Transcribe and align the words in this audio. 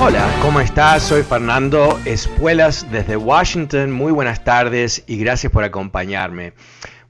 Hola, 0.00 0.30
¿cómo 0.42 0.60
estás? 0.60 1.02
Soy 1.02 1.24
Fernando 1.24 1.98
Espuelas 2.04 2.86
desde 2.92 3.16
Washington. 3.16 3.90
Muy 3.90 4.12
buenas 4.12 4.44
tardes 4.44 5.02
y 5.08 5.18
gracias 5.18 5.52
por 5.52 5.64
acompañarme. 5.64 6.52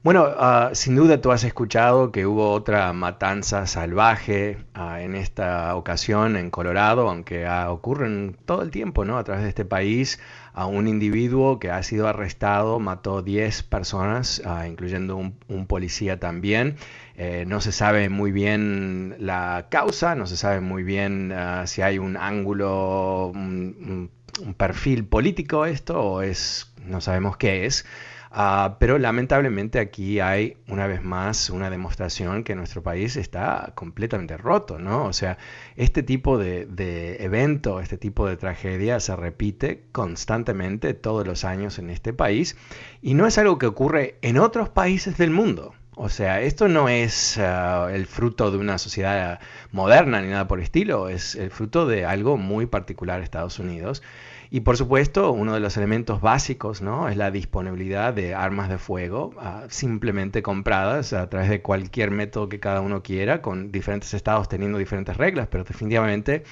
Bueno, 0.01 0.27
uh, 0.29 0.73
sin 0.73 0.95
duda 0.95 1.21
tú 1.21 1.31
has 1.31 1.43
escuchado 1.43 2.11
que 2.11 2.25
hubo 2.25 2.51
otra 2.51 2.91
matanza 2.93 3.67
salvaje 3.67 4.57
uh, 4.75 4.95
en 4.95 5.15
esta 5.15 5.75
ocasión 5.75 6.35
en 6.35 6.49
Colorado, 6.49 7.09
aunque 7.09 7.45
uh, 7.45 7.69
ocurren 7.69 8.37
todo 8.45 8.63
el 8.63 8.71
tiempo, 8.71 9.05
¿no? 9.05 9.17
A 9.17 9.23
través 9.23 9.43
de 9.43 9.49
este 9.49 9.65
país, 9.65 10.19
a 10.53 10.65
un 10.65 10.87
individuo 10.87 11.59
que 11.59 11.69
ha 11.69 11.83
sido 11.83 12.07
arrestado 12.07 12.79
mató 12.79 13.21
10 13.21 13.63
personas, 13.63 14.41
incluyendo 14.67 15.15
un, 15.15 15.67
policía 15.67 16.19
también. 16.19 16.77
Eh, 17.21 17.43
no 17.45 17.59
se 17.59 17.73
sabe 17.73 18.07
muy 18.07 18.31
bien 18.31 19.13
la 19.19 19.67
causa, 19.69 20.15
no 20.15 20.25
se 20.25 20.37
sabe 20.37 20.61
muy 20.61 20.83
bien 20.83 21.33
si 21.65 21.81
hay 21.81 21.99
un 21.99 22.15
ángulo, 22.15 23.33
un, 23.35 24.09
perfil 24.55 25.03
político 25.03 25.65
esto 25.65 26.01
o 26.01 26.21
es, 26.21 26.71
no 26.85 27.01
sabemos 27.01 27.35
qué 27.35 27.65
es. 27.65 27.85
Uh, 28.31 28.77
pero 28.79 28.97
lamentablemente 28.99 29.79
aquí 29.79 30.21
hay 30.21 30.55
una 30.67 30.87
vez 30.87 31.03
más 31.03 31.49
una 31.49 31.69
demostración 31.69 32.43
que 32.45 32.55
nuestro 32.55 32.83
país 32.83 33.17
está 33.17 33.73
completamente 33.75 34.37
roto, 34.37 34.79
¿no? 34.79 35.03
O 35.05 35.13
sea, 35.13 35.37
este 35.75 36.03
tipo 36.03 36.37
de, 36.37 36.67
de, 36.67 37.17
evento, 37.25 37.81
este 37.81 37.97
tipo 37.97 38.27
de 38.27 38.37
tragedia 38.37 38.99
se 39.01 39.15
repite 39.17 39.83
constantemente 39.91 40.93
todos 40.93 41.27
los 41.27 41.43
años 41.43 41.79
en 41.79 41.89
este 41.89 42.13
país 42.13 42.55
y 43.01 43.13
no 43.13 43.27
es 43.27 43.37
algo 43.37 43.57
que 43.57 43.65
ocurre 43.65 44.19
en 44.21 44.37
otros 44.37 44.69
países 44.69 45.17
del 45.17 45.31
mundo. 45.31 45.73
O 46.01 46.07
sea, 46.07 46.39
esto 46.39 46.69
no 46.69 46.87
es 46.87 47.35
uh, 47.35 47.89
el 47.89 48.05
fruto 48.05 48.51
de 48.51 48.57
una 48.57 48.77
sociedad 48.77 49.41
moderna 49.73 50.21
ni 50.21 50.29
nada 50.29 50.47
por 50.47 50.61
estilo, 50.61 51.09
es 51.09 51.35
el 51.35 51.51
fruto 51.51 51.87
de 51.87 52.05
algo 52.05 52.37
muy 52.37 52.67
particular 52.67 53.17
en 53.17 53.25
Estados 53.25 53.59
Unidos. 53.59 54.01
Y 54.49 54.61
por 54.61 54.77
supuesto, 54.77 55.33
uno 55.33 55.53
de 55.53 55.59
los 55.59 55.75
elementos 55.75 56.21
básicos 56.21 56.81
¿no? 56.81 57.09
es 57.09 57.17
la 57.17 57.31
disponibilidad 57.31 58.13
de 58.13 58.33
armas 58.33 58.69
de 58.69 58.77
fuego 58.77 59.33
uh, 59.35 59.67
simplemente 59.67 60.41
compradas 60.41 61.11
a 61.11 61.29
través 61.29 61.49
de 61.49 61.61
cualquier 61.61 62.11
método 62.11 62.47
que 62.47 62.61
cada 62.61 62.79
uno 62.79 63.03
quiera, 63.03 63.41
con 63.41 63.69
diferentes 63.69 64.13
estados 64.13 64.47
teniendo 64.47 64.77
diferentes 64.77 65.17
reglas, 65.17 65.49
pero 65.51 65.65
definitivamente 65.65 66.43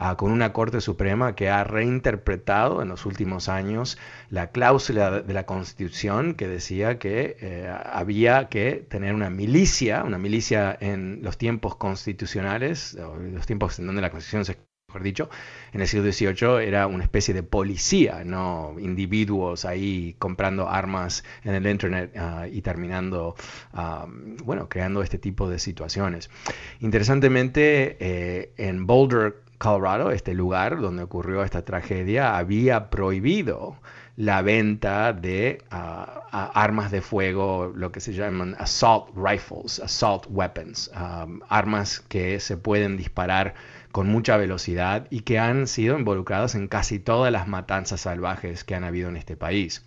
uh, 0.00 0.16
con 0.16 0.32
una 0.32 0.52
Corte 0.52 0.80
Suprema 0.80 1.34
que 1.34 1.50
ha 1.50 1.64
reinterpretado 1.64 2.82
en 2.82 2.88
los 2.88 3.06
últimos 3.06 3.48
años 3.48 3.98
la 4.28 4.50
cláusula 4.50 5.22
de 5.22 5.34
la 5.34 5.46
Constitución 5.46 6.34
que 6.34 6.48
decía 6.48 6.98
que 6.98 7.36
eh, 7.40 7.72
había 7.92 8.48
que 8.48 8.84
tener 8.88 9.14
una 9.14 9.30
milicia, 9.30 10.02
una 10.04 10.18
milicia 10.18 10.76
en 10.80 11.20
los 11.22 11.38
tiempos 11.38 11.76
constitucionales, 11.76 12.96
los 13.32 13.46
tiempos 13.46 13.78
en 13.78 13.86
donde 13.86 14.02
la 14.02 14.10
Constitución 14.10 14.44
se 14.44 14.70
mejor 14.90 15.02
dicho, 15.04 15.30
en 15.72 15.80
el 15.80 15.86
siglo 15.86 16.10
XVIII 16.10 16.66
era 16.66 16.88
una 16.88 17.04
especie 17.04 17.32
de 17.32 17.44
policía, 17.44 18.24
no 18.24 18.74
individuos 18.80 19.64
ahí 19.64 20.16
comprando 20.18 20.68
armas 20.68 21.22
en 21.44 21.54
el 21.54 21.66
Internet 21.66 22.12
uh, 22.16 22.46
y 22.52 22.60
terminando, 22.60 23.36
um, 23.72 24.36
bueno, 24.38 24.68
creando 24.68 25.02
este 25.02 25.18
tipo 25.18 25.48
de 25.48 25.60
situaciones. 25.60 26.28
Interesantemente, 26.80 27.96
eh, 28.00 28.52
en 28.56 28.86
Boulder, 28.88 29.36
Colorado, 29.60 30.10
este 30.10 30.32
lugar 30.32 30.80
donde 30.80 31.02
ocurrió 31.02 31.44
esta 31.44 31.66
tragedia, 31.66 32.38
había 32.38 32.88
prohibido 32.88 33.76
la 34.16 34.40
venta 34.40 35.12
de 35.12 35.62
uh, 35.70 36.06
armas 36.32 36.90
de 36.90 37.02
fuego, 37.02 37.70
lo 37.76 37.92
que 37.92 38.00
se 38.00 38.14
llaman 38.14 38.56
assault 38.58 39.14
rifles, 39.14 39.78
assault 39.78 40.24
weapons, 40.30 40.90
armas 41.50 42.00
que 42.00 42.40
se 42.40 42.56
pueden 42.56 42.96
disparar 42.96 43.52
con 43.92 44.06
mucha 44.06 44.38
velocidad 44.38 45.06
y 45.10 45.20
que 45.20 45.38
han 45.38 45.66
sido 45.66 45.98
involucrados 45.98 46.54
en 46.54 46.66
casi 46.66 46.98
todas 46.98 47.30
las 47.30 47.46
matanzas 47.46 48.00
salvajes 48.00 48.64
que 48.64 48.74
han 48.74 48.84
habido 48.84 49.10
en 49.10 49.18
este 49.18 49.36
país. 49.36 49.84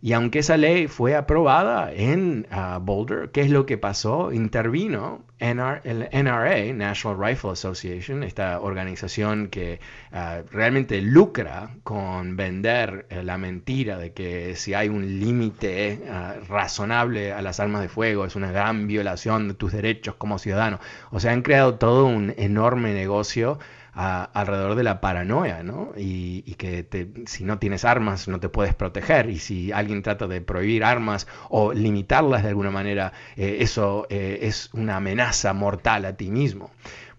Y 0.00 0.12
aunque 0.12 0.40
esa 0.40 0.56
ley 0.56 0.86
fue 0.86 1.14
aprobada 1.14 1.92
en 1.92 2.46
uh, 2.50 2.78
Boulder, 2.80 3.30
¿qué 3.30 3.40
es 3.42 3.50
lo 3.50 3.66
que 3.66 3.78
pasó? 3.78 4.32
Intervino 4.32 5.24
NR, 5.38 5.80
el 5.84 6.08
NRA, 6.12 6.72
National 6.74 7.18
Rifle 7.18 7.50
Association, 7.50 8.22
esta 8.22 8.60
organización 8.60 9.48
que 9.48 9.80
uh, 10.12 10.46
realmente 10.50 11.00
lucra 11.00 11.70
con 11.82 12.36
vender 12.36 13.06
uh, 13.10 13.22
la 13.22 13.38
mentira 13.38 13.98
de 13.98 14.12
que 14.12 14.56
si 14.56 14.74
hay 14.74 14.88
un 14.88 15.20
límite 15.20 16.00
razonable 16.48 17.32
a 17.32 17.42
las 17.42 17.60
armas 17.60 17.82
de 17.82 17.88
fuego 17.88 18.24
es 18.24 18.36
una 18.36 18.50
gran 18.50 18.86
violación 18.86 19.48
de 19.48 19.54
tus 19.54 19.72
derechos 19.72 20.14
como 20.16 20.38
ciudadano. 20.38 20.80
O 21.10 21.20
sea, 21.20 21.32
han 21.32 21.42
creado 21.42 21.76
todo 21.76 22.06
un 22.06 22.34
enorme 22.36 22.92
negocio 22.94 23.58
alrededor 23.94 24.74
de 24.74 24.82
la 24.82 25.00
paranoia, 25.00 25.62
¿no? 25.62 25.92
Y, 25.96 26.42
que 26.54 26.86
si 27.26 27.44
no 27.44 27.58
tienes 27.58 27.84
armas 27.84 28.28
no 28.28 28.40
te 28.40 28.48
puedes 28.48 28.74
proteger 28.74 29.28
y 29.28 29.38
si 29.38 29.72
alguien 29.72 30.02
trata 30.02 30.26
de 30.26 30.40
prohibir 30.40 30.84
armas 30.84 31.26
o 31.48 31.72
limitarlas 31.72 32.42
de 32.42 32.50
alguna 32.50 32.70
manera, 32.70 33.12
eh, 33.36 33.58
eso 33.60 34.06
eh, 34.10 34.40
es 34.42 34.70
una 34.72 34.96
amenaza 34.96 35.52
mortal 35.52 36.04
a 36.04 36.16
ti 36.16 36.30
mismo. 36.30 36.70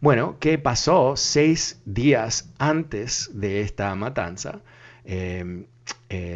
Bueno, 0.02 0.38
¿qué 0.40 0.58
pasó 0.58 1.16
seis 1.16 1.82
días 1.86 2.52
antes 2.58 3.30
de 3.34 3.62
esta 3.62 3.94
matanza? 3.96 4.62
Eh, 5.06 5.66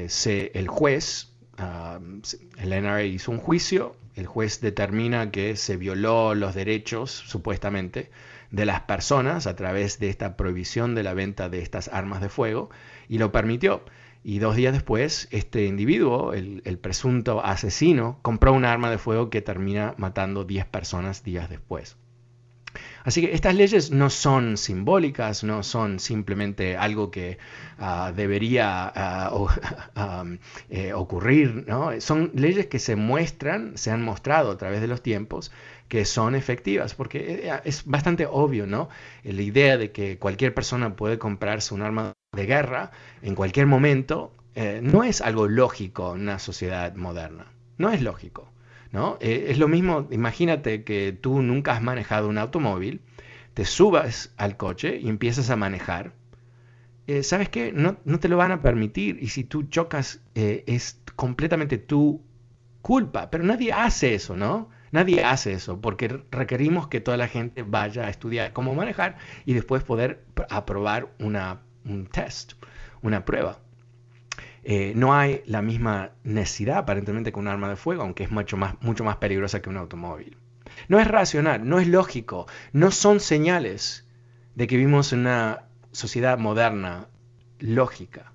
se, 0.07 0.51
el 0.53 0.67
juez, 0.67 1.31
uh, 1.57 2.21
el 2.57 2.69
NRA 2.69 3.03
hizo 3.03 3.31
un 3.31 3.39
juicio, 3.39 3.95
el 4.15 4.27
juez 4.27 4.59
determina 4.61 5.31
que 5.31 5.55
se 5.55 5.77
violó 5.77 6.35
los 6.35 6.53
derechos, 6.53 7.11
supuestamente, 7.11 8.09
de 8.51 8.65
las 8.65 8.81
personas 8.81 9.47
a 9.47 9.55
través 9.55 9.99
de 9.99 10.09
esta 10.09 10.35
prohibición 10.35 10.95
de 10.95 11.03
la 11.03 11.13
venta 11.13 11.49
de 11.49 11.61
estas 11.61 11.87
armas 11.89 12.21
de 12.21 12.29
fuego 12.29 12.69
y 13.07 13.17
lo 13.17 13.31
permitió. 13.31 13.83
Y 14.23 14.39
dos 14.39 14.55
días 14.55 14.73
después, 14.73 15.27
este 15.31 15.65
individuo, 15.65 16.33
el, 16.33 16.61
el 16.65 16.77
presunto 16.77 17.43
asesino, 17.43 18.19
compró 18.21 18.51
un 18.53 18.65
arma 18.65 18.91
de 18.91 18.97
fuego 18.97 19.29
que 19.29 19.41
termina 19.41 19.93
matando 19.97 20.43
10 20.43 20.65
personas 20.65 21.23
días 21.23 21.49
después. 21.49 21.95
Así 23.03 23.21
que 23.21 23.33
estas 23.33 23.55
leyes 23.55 23.91
no 23.91 24.09
son 24.09 24.57
simbólicas, 24.57 25.43
no 25.43 25.63
son 25.63 25.99
simplemente 25.99 26.77
algo 26.77 27.09
que 27.11 27.37
uh, 27.79 28.13
debería 28.13 28.93
uh, 29.33 29.47
um, 29.99 30.37
eh, 30.69 30.93
ocurrir, 30.93 31.65
¿no? 31.67 31.99
son 32.01 32.31
leyes 32.35 32.67
que 32.67 32.79
se 32.79 32.95
muestran, 32.95 33.77
se 33.77 33.91
han 33.91 34.03
mostrado 34.03 34.51
a 34.51 34.57
través 34.57 34.81
de 34.81 34.87
los 34.87 35.01
tiempos 35.01 35.51
que 35.89 36.05
son 36.05 36.35
efectivas, 36.35 36.95
porque 36.95 37.49
eh, 37.49 37.61
es 37.65 37.85
bastante 37.85 38.25
obvio, 38.25 38.65
¿no? 38.67 38.89
La 39.23 39.41
idea 39.41 39.77
de 39.77 39.91
que 39.91 40.17
cualquier 40.17 40.53
persona 40.53 40.95
puede 40.95 41.19
comprarse 41.19 41.73
un 41.73 41.81
arma 41.81 42.13
de 42.31 42.45
guerra 42.45 42.91
en 43.21 43.35
cualquier 43.35 43.65
momento 43.65 44.33
eh, 44.55 44.79
no 44.81 45.03
es 45.03 45.21
algo 45.21 45.47
lógico 45.47 46.15
en 46.15 46.21
una 46.21 46.39
sociedad 46.39 46.95
moderna, 46.95 47.51
no 47.77 47.91
es 47.91 48.01
lógico. 48.01 48.49
¿no? 48.91 49.17
Eh, 49.21 49.47
es 49.49 49.57
lo 49.57 49.67
mismo, 49.67 50.07
imagínate 50.11 50.83
que 50.83 51.13
tú 51.19 51.41
nunca 51.41 51.73
has 51.73 51.81
manejado 51.81 52.27
un 52.27 52.37
automóvil, 52.37 53.01
te 53.53 53.65
subas 53.65 54.33
al 54.37 54.57
coche 54.57 54.99
y 55.01 55.09
empiezas 55.09 55.49
a 55.49 55.55
manejar. 55.55 56.13
Eh, 57.07 57.23
¿Sabes 57.23 57.49
qué? 57.49 57.71
No, 57.73 57.97
no, 58.05 58.19
te 58.19 58.29
lo 58.29 58.37
van 58.37 58.51
a 58.51 58.61
permitir 58.61 59.17
y 59.21 59.29
si 59.29 59.43
tú 59.43 59.63
chocas 59.63 60.21
eh, 60.35 60.63
es 60.67 61.01
completamente 61.15 61.77
tu 61.77 62.21
culpa, 62.81 63.29
pero 63.29 63.43
nadie 63.43 63.73
hace 63.73 64.13
eso, 64.13 64.35
¿no? 64.35 64.69
Nadie 64.91 65.23
hace 65.23 65.53
eso 65.53 65.79
porque 65.81 66.23
requerimos 66.31 66.87
que 66.87 67.01
toda 67.01 67.17
la 67.17 67.27
gente 67.27 67.63
vaya 67.63 68.05
a 68.05 68.09
estudiar 68.09 68.53
cómo 68.53 68.73
manejar 68.75 69.17
y 69.45 69.53
después 69.53 69.83
poder 69.83 70.23
aprobar 70.49 71.09
una, 71.19 71.61
un 71.85 72.07
test, 72.07 72.53
una 73.01 73.25
prueba. 73.25 73.59
Eh, 74.63 74.93
no 74.95 75.13
hay 75.13 75.41
la 75.45 75.61
misma 75.61 76.11
necesidad 76.23 76.77
aparentemente 76.77 77.31
con 77.31 77.43
un 77.43 77.47
arma 77.47 77.69
de 77.69 77.75
fuego, 77.75 78.03
aunque 78.03 78.23
es 78.23 78.31
mucho 78.31 78.57
más, 78.57 78.75
mucho 78.81 79.03
más 79.03 79.17
peligrosa 79.17 79.61
que 79.61 79.69
un 79.69 79.77
automóvil. 79.77 80.37
No 80.87 80.99
es 80.99 81.07
racional, 81.07 81.67
no 81.67 81.79
es 81.79 81.87
lógico, 81.87 82.47
no 82.73 82.91
son 82.91 83.19
señales 83.19 84.07
de 84.55 84.67
que 84.67 84.77
vivimos 84.77 85.13
en 85.13 85.19
una 85.19 85.63
sociedad 85.91 86.37
moderna 86.37 87.07
lógica. 87.59 88.31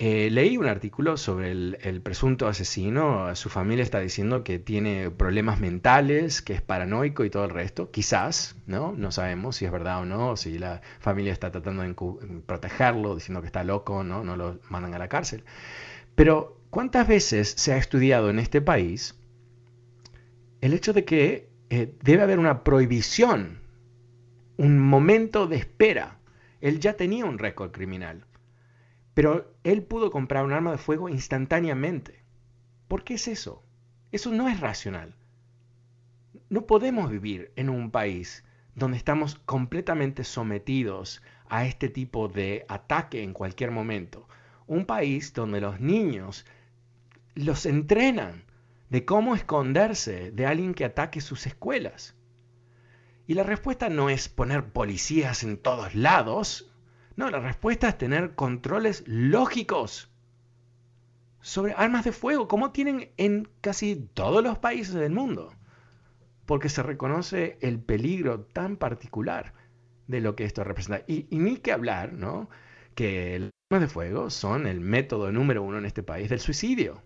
Eh, 0.00 0.28
leí 0.28 0.56
un 0.56 0.66
artículo 0.66 1.16
sobre 1.16 1.52
el, 1.52 2.00
presunto 2.02 2.48
asesino. 2.48 3.34
Su 3.36 3.48
familia 3.48 3.84
está 3.84 4.00
diciendo 4.00 4.42
que 4.42 4.58
tiene 4.58 5.10
problemas 5.10 5.60
mentales, 5.60 6.42
que 6.42 6.52
es 6.52 6.62
paranoico 6.62 7.24
y 7.24 7.30
todo 7.30 7.44
el 7.44 7.50
resto. 7.50 7.90
Quizás, 7.92 8.56
¿no? 8.66 8.92
No 8.96 9.12
sabemos 9.12 9.56
si 9.56 9.66
es 9.66 9.70
verdad 9.70 10.00
o 10.00 10.04
no, 10.04 10.36
si 10.36 10.58
la 10.58 10.82
familia 10.98 11.32
está 11.32 11.52
tratando 11.52 11.82
de 11.82 11.94
protegerlo, 12.44 13.14
diciendo 13.14 13.40
que 13.40 13.46
está 13.46 13.62
loco, 13.62 14.02
¿no? 14.02 14.24
No 14.24 14.36
lo 14.36 14.58
mandan 14.68 14.94
a 14.94 14.98
la 14.98 15.08
cárcel. 15.08 15.44
Pero, 16.16 16.60
¿cuántas 16.70 17.06
veces 17.06 17.50
se 17.56 17.72
ha 17.72 17.76
estudiado 17.76 18.30
en 18.30 18.40
este 18.40 18.60
país 18.60 19.16
el 20.60 20.74
hecho 20.74 20.92
de 20.92 21.04
que 21.04 21.50
eh, 21.70 21.94
debe 22.02 22.22
haber 22.22 22.40
una 22.40 22.64
prohibición, 22.64 23.60
un 24.56 24.80
momento 24.80 25.46
de 25.46 25.56
espera? 25.56 26.18
Él 26.60 26.80
ya 26.80 26.94
tenía 26.94 27.26
un 27.26 27.38
récord 27.38 27.70
criminal 27.70 28.24
pero 29.14 29.54
él 29.62 29.82
pudo 29.82 30.10
comprar 30.10 30.44
un 30.44 30.52
arma 30.52 30.72
de 30.72 30.78
fuego 30.78 31.08
instantáneamente. 31.08 32.22
¿Por 32.88 33.04
qué 33.04 33.14
es 33.14 33.28
eso? 33.28 33.62
Eso 34.12 34.30
no 34.32 34.48
es 34.48 34.60
racional. 34.60 35.14
No 36.50 36.66
podemos 36.66 37.10
vivir 37.10 37.52
en 37.56 37.70
un 37.70 37.90
país 37.90 38.44
donde 38.74 38.96
estamos 38.96 39.36
completamente 39.46 40.24
sometidos 40.24 41.22
a 41.48 41.66
este 41.66 41.88
tipo 41.88 42.28
de 42.28 42.66
ataque 42.68 43.22
en 43.22 43.32
cualquier 43.32 43.70
momento. 43.70 44.28
Un 44.66 44.84
país 44.84 45.32
donde 45.32 45.60
los 45.60 45.80
niños 45.80 46.44
los 47.34 47.66
entrenan 47.66 48.44
de 48.90 49.04
cómo 49.04 49.34
esconderse 49.34 50.30
de 50.30 50.46
alguien 50.46 50.74
que 50.74 50.84
ataque 50.84 51.20
sus 51.20 51.46
escuelas. 51.46 52.14
Y 53.26 53.34
la 53.34 53.42
respuesta 53.42 53.88
no 53.88 54.10
es 54.10 54.28
poner 54.28 54.64
policías 54.72 55.42
en 55.42 55.56
todos 55.56 55.94
lados, 55.94 56.70
no, 57.16 57.30
la 57.30 57.40
respuesta 57.40 57.88
es 57.88 57.98
tener 57.98 58.34
controles 58.34 59.04
lógicos 59.06 60.10
sobre 61.40 61.74
armas 61.74 62.04
de 62.04 62.12
fuego, 62.12 62.48
como 62.48 62.72
tienen 62.72 63.10
en 63.16 63.48
casi 63.60 63.96
todos 64.14 64.42
los 64.42 64.58
países 64.58 64.94
del 64.94 65.12
mundo, 65.12 65.54
porque 66.46 66.68
se 66.68 66.82
reconoce 66.82 67.58
el 67.60 67.78
peligro 67.78 68.40
tan 68.40 68.76
particular 68.76 69.52
de 70.06 70.20
lo 70.20 70.34
que 70.36 70.44
esto 70.44 70.64
representa. 70.64 71.04
Y, 71.06 71.26
ni 71.30 71.58
que 71.58 71.72
hablar, 71.72 72.12
¿no? 72.14 72.48
Que 72.94 73.38
las 73.38 73.50
armas 73.70 73.88
de 73.88 73.92
fuego 73.92 74.30
son 74.30 74.66
el 74.66 74.80
método 74.80 75.30
número 75.32 75.62
uno 75.62 75.78
en 75.78 75.84
este 75.84 76.02
país 76.02 76.30
del 76.30 76.40
suicidio. 76.40 77.02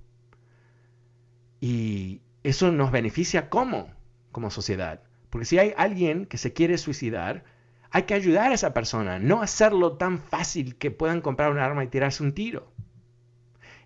Y 1.60 2.22
eso 2.44 2.72
nos 2.72 2.92
beneficia 2.92 3.50
como, 3.50 3.90
como 4.32 4.50
sociedad. 4.50 5.02
Porque 5.30 5.46
si 5.46 5.58
hay 5.58 5.74
alguien 5.76 6.26
que 6.26 6.38
se 6.38 6.52
quiere 6.52 6.78
suicidar, 6.78 7.44
hay 7.90 8.02
que 8.02 8.14
ayudar 8.14 8.50
a 8.50 8.54
esa 8.54 8.74
persona, 8.74 9.18
no 9.18 9.42
hacerlo 9.42 9.96
tan 9.96 10.18
fácil 10.18 10.76
que 10.76 10.90
puedan 10.90 11.20
comprar 11.20 11.50
un 11.50 11.58
arma 11.58 11.84
y 11.84 11.88
tirarse 11.88 12.22
un 12.22 12.34
tiro. 12.34 12.70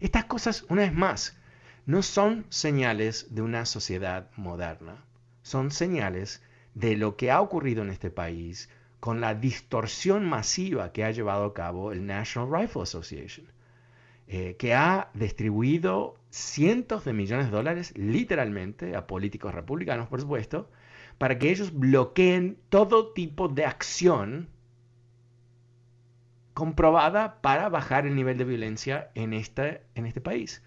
Estas 0.01 0.25
cosas, 0.25 0.65
una 0.69 0.83
vez 0.83 0.93
más, 0.93 1.39
no 1.87 2.03
son 2.03 2.47
señales 2.49 3.35
de 3.35 3.43
una 3.43 3.67
sociedad 3.67 4.31
moderna, 4.37 5.05
son 5.43 5.71
señales 5.71 6.43
de 6.75 6.97
lo 6.97 7.17
que 7.17 7.31
ha 7.31 7.41
ocurrido 7.41 7.83
en 7.83 7.91
este 7.91 8.11
país 8.11 8.69
con 8.99 9.21
la 9.21 9.35
distorsión 9.35 10.25
masiva 10.25 10.93
que 10.93 11.05
ha 11.05 11.11
llevado 11.11 11.45
a 11.45 11.55
cabo 11.55 11.93
el 11.93 12.07
National 12.07 12.49
Rifle 12.53 12.83
Association, 12.83 13.47
eh, 14.29 14.57
que 14.59 14.75
ha 14.75 15.11
distribuido 15.15 16.17
cientos 16.31 17.05
de 17.05 17.13
millones 17.13 17.47
de 17.47 17.53
dólares 17.53 17.93
literalmente 17.97 18.97
a 18.97 19.07
políticos 19.07 19.55
republicanos, 19.55 20.09
por 20.09 20.21
supuesto, 20.21 20.71
para 21.19 21.39
que 21.39 21.51
ellos 21.51 21.73
bloqueen 21.73 22.59
todo 22.69 23.13
tipo 23.13 23.49
de 23.49 23.65
acción 23.65 24.49
comprobada 26.55 27.41
para 27.41 27.69
bajar 27.69 28.07
el 28.07 28.15
nivel 28.15 28.39
de 28.39 28.45
violencia 28.45 29.11
en 29.15 29.33
este, 29.33 29.83
en 29.95 30.07
este 30.07 30.21
país. 30.21 30.63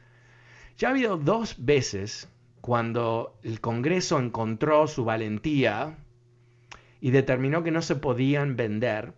Ya 0.78 0.88
ha 0.88 0.92
habido 0.92 1.18
dos 1.18 1.64
veces 1.64 2.30
cuando 2.62 3.38
el 3.44 3.62
Congreso 3.62 4.20
encontró 4.20 4.88
su 4.88 5.06
valentía 5.06 5.98
y 7.00 7.12
determinó 7.12 7.64
que 7.64 7.72
no 7.72 7.82
se 7.82 7.96
podían 7.96 8.56
vender 8.56 9.14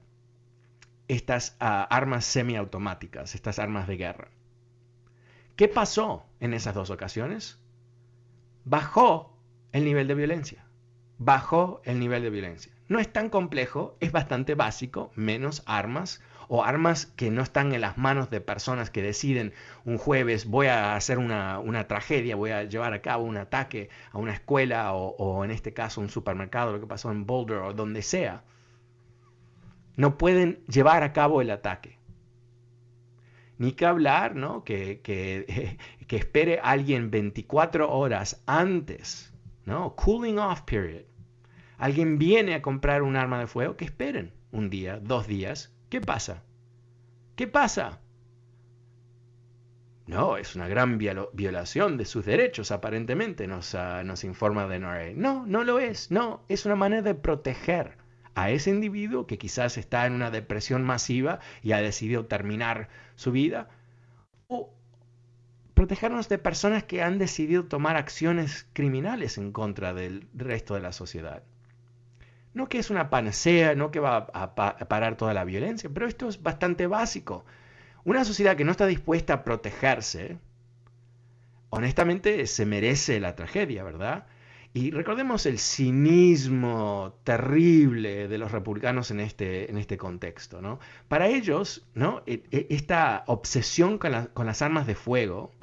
estas 1.07 1.55
ah, 1.59 1.83
armas 1.89 2.25
semiautomáticas, 2.25 3.33
estas 3.33 3.59
armas 3.59 3.87
de 3.87 3.97
guerra. 3.97 4.29
¿Qué 5.55 5.67
pasó 5.67 6.25
en 6.39 6.53
esas 6.53 6.75
dos 6.75 6.89
ocasiones? 6.89 7.59
Bajó 8.65 9.35
el 9.71 9.85
nivel 9.85 10.07
de 10.07 10.15
violencia. 10.15 10.66
Bajó 11.19 11.81
el 11.83 11.99
nivel 11.99 12.23
de 12.23 12.29
violencia. 12.29 12.71
No 12.87 12.99
es 12.99 13.11
tan 13.11 13.29
complejo, 13.29 13.97
es 13.99 14.11
bastante 14.11 14.55
básico, 14.55 15.11
menos 15.15 15.63
armas 15.65 16.21
o 16.47 16.63
armas 16.63 17.05
que 17.05 17.29
no 17.31 17.41
están 17.41 17.73
en 17.73 17.81
las 17.81 17.97
manos 17.97 18.29
de 18.29 18.39
personas 18.39 18.89
que 18.89 19.01
deciden 19.01 19.53
un 19.85 19.97
jueves 19.97 20.45
voy 20.45 20.67
a 20.67 20.95
hacer 20.95 21.17
una, 21.19 21.87
tragedia, 21.87 22.35
voy 22.35 22.51
a 22.51 22.63
llevar 22.63 22.93
a 22.93 23.01
cabo 23.01 23.25
un 23.25 23.37
ataque 23.37 23.89
a 24.11 24.17
una 24.17 24.33
escuela 24.33 24.93
o, 24.93 25.43
en 25.43 25.51
este 25.51 25.73
caso 25.73 26.01
un 26.01 26.09
supermercado, 26.09 26.71
lo 26.71 26.79
que 26.79 26.87
pasó 26.87 27.11
en 27.11 27.25
Boulder 27.25 27.57
o 27.57 27.73
donde 27.73 28.01
sea. 28.01 28.43
No 29.95 30.17
pueden 30.17 30.63
llevar 30.67 31.03
a 31.03 31.11
cabo 31.11 31.41
el 31.41 31.49
ataque. 31.49 31.97
Ni 33.57 33.71
que 33.71 33.85
hablar, 33.85 34.35
¿no? 34.35 34.63
Que, 34.63 35.01
que, 35.01 35.77
que 36.07 36.15
espere 36.15 36.59
alguien 36.61 37.09
24 37.09 37.91
horas 37.91 38.41
antes, 38.45 39.33
¿no? 39.67 39.95
Cooling 39.95 40.39
off 40.39 40.61
period. 40.63 41.03
Alguien 41.77 42.17
viene 42.17 42.55
a 42.55 42.63
comprar 42.63 43.03
un 43.03 43.15
arma 43.15 43.39
de 43.39 43.45
fuego, 43.45 43.77
que 43.77 43.85
esperen 43.85 44.33
un 44.51 44.71
día, 44.71 44.99
dos 44.99 45.27
días, 45.27 45.71
¿Qué 45.89 46.01
pasa? 46.01 46.43
¿Qué 47.35 47.47
pasa? 47.47 48.01
No, 50.05 50.37
es 50.37 50.55
una 50.55 50.67
gran 50.67 50.97
violación 50.97 51.97
de 51.97 52.05
sus 52.05 52.25
derechos, 52.25 52.71
aparentemente, 52.71 53.47
nos, 53.47 53.73
nos 53.73 54.23
informa 54.23 54.67
de 54.67 54.79
NRA. 54.79 55.13
No, 55.15 55.45
no 55.45 55.63
lo 55.63 55.79
es. 55.79 56.11
No, 56.11 56.43
es 56.49 56.65
una 56.65 56.75
manera 56.75 57.01
de 57.01 57.15
proteger 57.15 57.97
a 58.35 58.51
ese 58.51 58.69
individuo 58.69 59.27
que 59.27 59.37
quizás 59.37 59.77
está 59.77 60.05
en 60.05 60.13
una 60.13 60.29
depresión 60.29 60.83
masiva 60.83 61.39
y 61.61 61.71
ha 61.71 61.81
decidido 61.81 62.25
terminar 62.25 62.89
su 63.15 63.31
vida. 63.31 63.69
O 64.47 64.73
protegernos 65.77 66.27
de 66.27 66.39
personas 66.39 66.85
que 66.85 67.03
han 67.03 67.19
decidido 67.19 67.65
tomar 67.65 67.97
acciones 67.97 68.65
criminales 68.73 69.37
en 69.37 69.51
contra 69.51 69.93
del 69.93 70.27
resto 70.33 70.73
de 70.73 70.79
la 70.79 70.91
sociedad. 70.91 71.43
No 72.55 72.67
que 72.67 72.79
es 72.79 72.89
una 72.89 73.11
panacea, 73.11 73.75
no 73.75 73.91
que 73.91 73.99
va 73.99 74.27
a, 74.33 74.55
parar 74.55 75.17
toda 75.17 75.35
la 75.35 75.43
violencia, 75.43 75.87
pero 75.93 76.07
esto 76.07 76.29
es 76.29 76.41
bastante 76.41 76.87
básico. 76.87 77.45
Una 78.05 78.25
sociedad 78.25 78.57
que 78.57 78.63
no 78.63 78.71
está 78.71 78.87
dispuesta 78.87 79.33
a 79.35 79.43
protegerse, 79.43 80.39
honestamente 81.69 82.47
se 82.47 82.65
merece 82.65 83.19
la 83.19 83.35
tragedia, 83.35 83.83
¿verdad? 83.83 84.25
Y 84.73 84.89
recordemos 84.89 85.45
el 85.45 85.59
cinismo 85.59 87.19
terrible 87.23 88.27
de 88.27 88.37
los 88.39 88.51
republicanos 88.51 89.11
en 89.11 89.19
este, 89.19 89.69
en 89.69 89.77
este 89.77 89.97
contexto, 89.97 90.59
¿no? 90.59 90.79
Para 91.07 91.27
ellos, 91.27 91.85
¿no? 91.93 92.23
E, 92.25 92.41
e, 92.49 92.65
esta 92.71 93.25
obsesión 93.27 93.99
con, 93.99 94.11
las 94.11 94.61
armas 94.63 94.87
de 94.87 94.95
fuego 94.95 95.53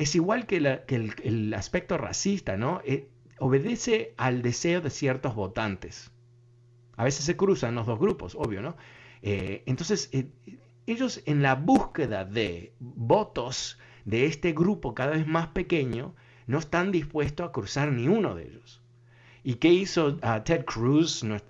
es 0.00 0.14
igual 0.14 0.46
que, 0.46 0.56
el, 0.56 1.54
aspecto 1.54 1.98
racista, 1.98 2.56
¿no? 2.56 2.80
E, 2.86 3.10
obedece 3.38 4.14
al 4.16 4.40
deseo 4.40 4.80
de 4.80 4.88
ciertos 4.88 5.34
votantes. 5.34 6.10
A 6.96 7.04
veces 7.04 7.26
se 7.26 7.36
cruzan 7.36 7.74
los 7.74 7.86
dos 7.86 7.98
grupos, 7.98 8.34
obvio, 8.34 8.62
¿no? 8.62 8.76
Eh, 9.20 9.62
entonces, 9.66 10.08
eh, 10.12 10.30
ellos 10.86 11.22
en 11.26 11.42
la 11.42 11.54
búsqueda 11.54 12.24
de 12.24 12.72
votos 12.78 13.78
de 14.06 14.24
este 14.24 14.52
grupo 14.52 14.94
cada 14.94 15.10
vez 15.10 15.26
más 15.26 15.48
pequeño, 15.48 16.14
no 16.46 16.58
están 16.58 16.92
dispuestos 16.92 17.46
a 17.46 17.52
cruzar 17.52 17.92
ni 17.92 18.08
uno 18.08 18.34
de 18.34 18.44
ellos. 18.44 18.80
¿Y 19.44 19.56
qué 19.56 19.68
hizo 19.68 20.18
uh, 20.22 20.40
Ted 20.44 20.64
Cruz, 20.64 21.22
la 21.22 21.42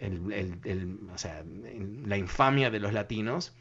infamia 2.16 2.70
de 2.70 2.80
los 2.80 2.92
latinos? 2.92 3.54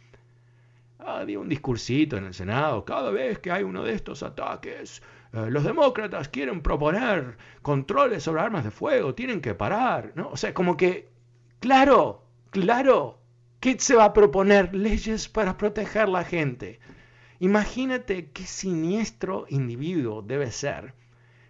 Ah, 1.00 1.26
dio 1.26 1.42
un 1.42 1.50
discursito 1.50 2.18
en 2.18 2.26
el 2.26 2.34
Senado. 2.34 2.86
Cada 2.86 3.10
vez 3.12 3.40
que 3.40 3.52
hay 3.52 3.64
uno 3.64 3.84
de 3.84 3.94
estos 3.94 4.22
ataques, 4.22 5.02
eh, 5.34 5.48
los 5.50 5.64
demócratas 5.64 6.30
quieren 6.30 6.62
proponer 6.62 7.38
controles 7.62 8.24
sobre 8.24 8.42
armas 8.42 8.64
de 8.64 8.72
fuego, 8.72 9.16
tienen 9.16 9.42
que 9.42 9.56
parar. 9.56 10.12
¿no? 10.16 10.30
O 10.30 10.38
sea, 10.38 10.54
como 10.54 10.78
que 10.78 11.10
Claro, 11.60 12.24
claro. 12.52 13.20
¿Qué 13.60 13.78
se 13.80 13.96
va 13.96 14.06
a 14.06 14.14
proponer? 14.14 14.74
Leyes 14.74 15.28
para 15.28 15.58
proteger 15.58 16.04
a 16.04 16.08
la 16.08 16.24
gente. 16.24 16.80
Imagínate 17.40 18.32
qué 18.32 18.46
siniestro 18.46 19.46
individuo 19.50 20.22
debe 20.22 20.52
ser 20.52 20.94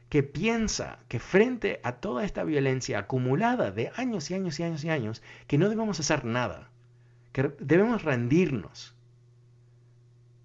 que 0.09 0.23
piensa 0.23 0.97
que 1.07 1.19
frente 1.19 1.79
a 1.83 1.97
toda 1.97 2.25
esta 2.25 2.43
violencia 2.43 2.97
acumulada 2.97 3.69
de 3.69 3.91
años 3.95 4.31
y 4.31 4.33
años 4.33 4.59
y 4.59 4.63
años 4.63 4.83
y 4.83 4.89
años, 4.89 5.21
que 5.45 5.59
no 5.59 5.69
debemos 5.69 5.99
hacer 5.99 6.25
nada, 6.25 6.71
que 7.31 7.51
debemos 7.59 8.01
rendirnos. 8.01 8.95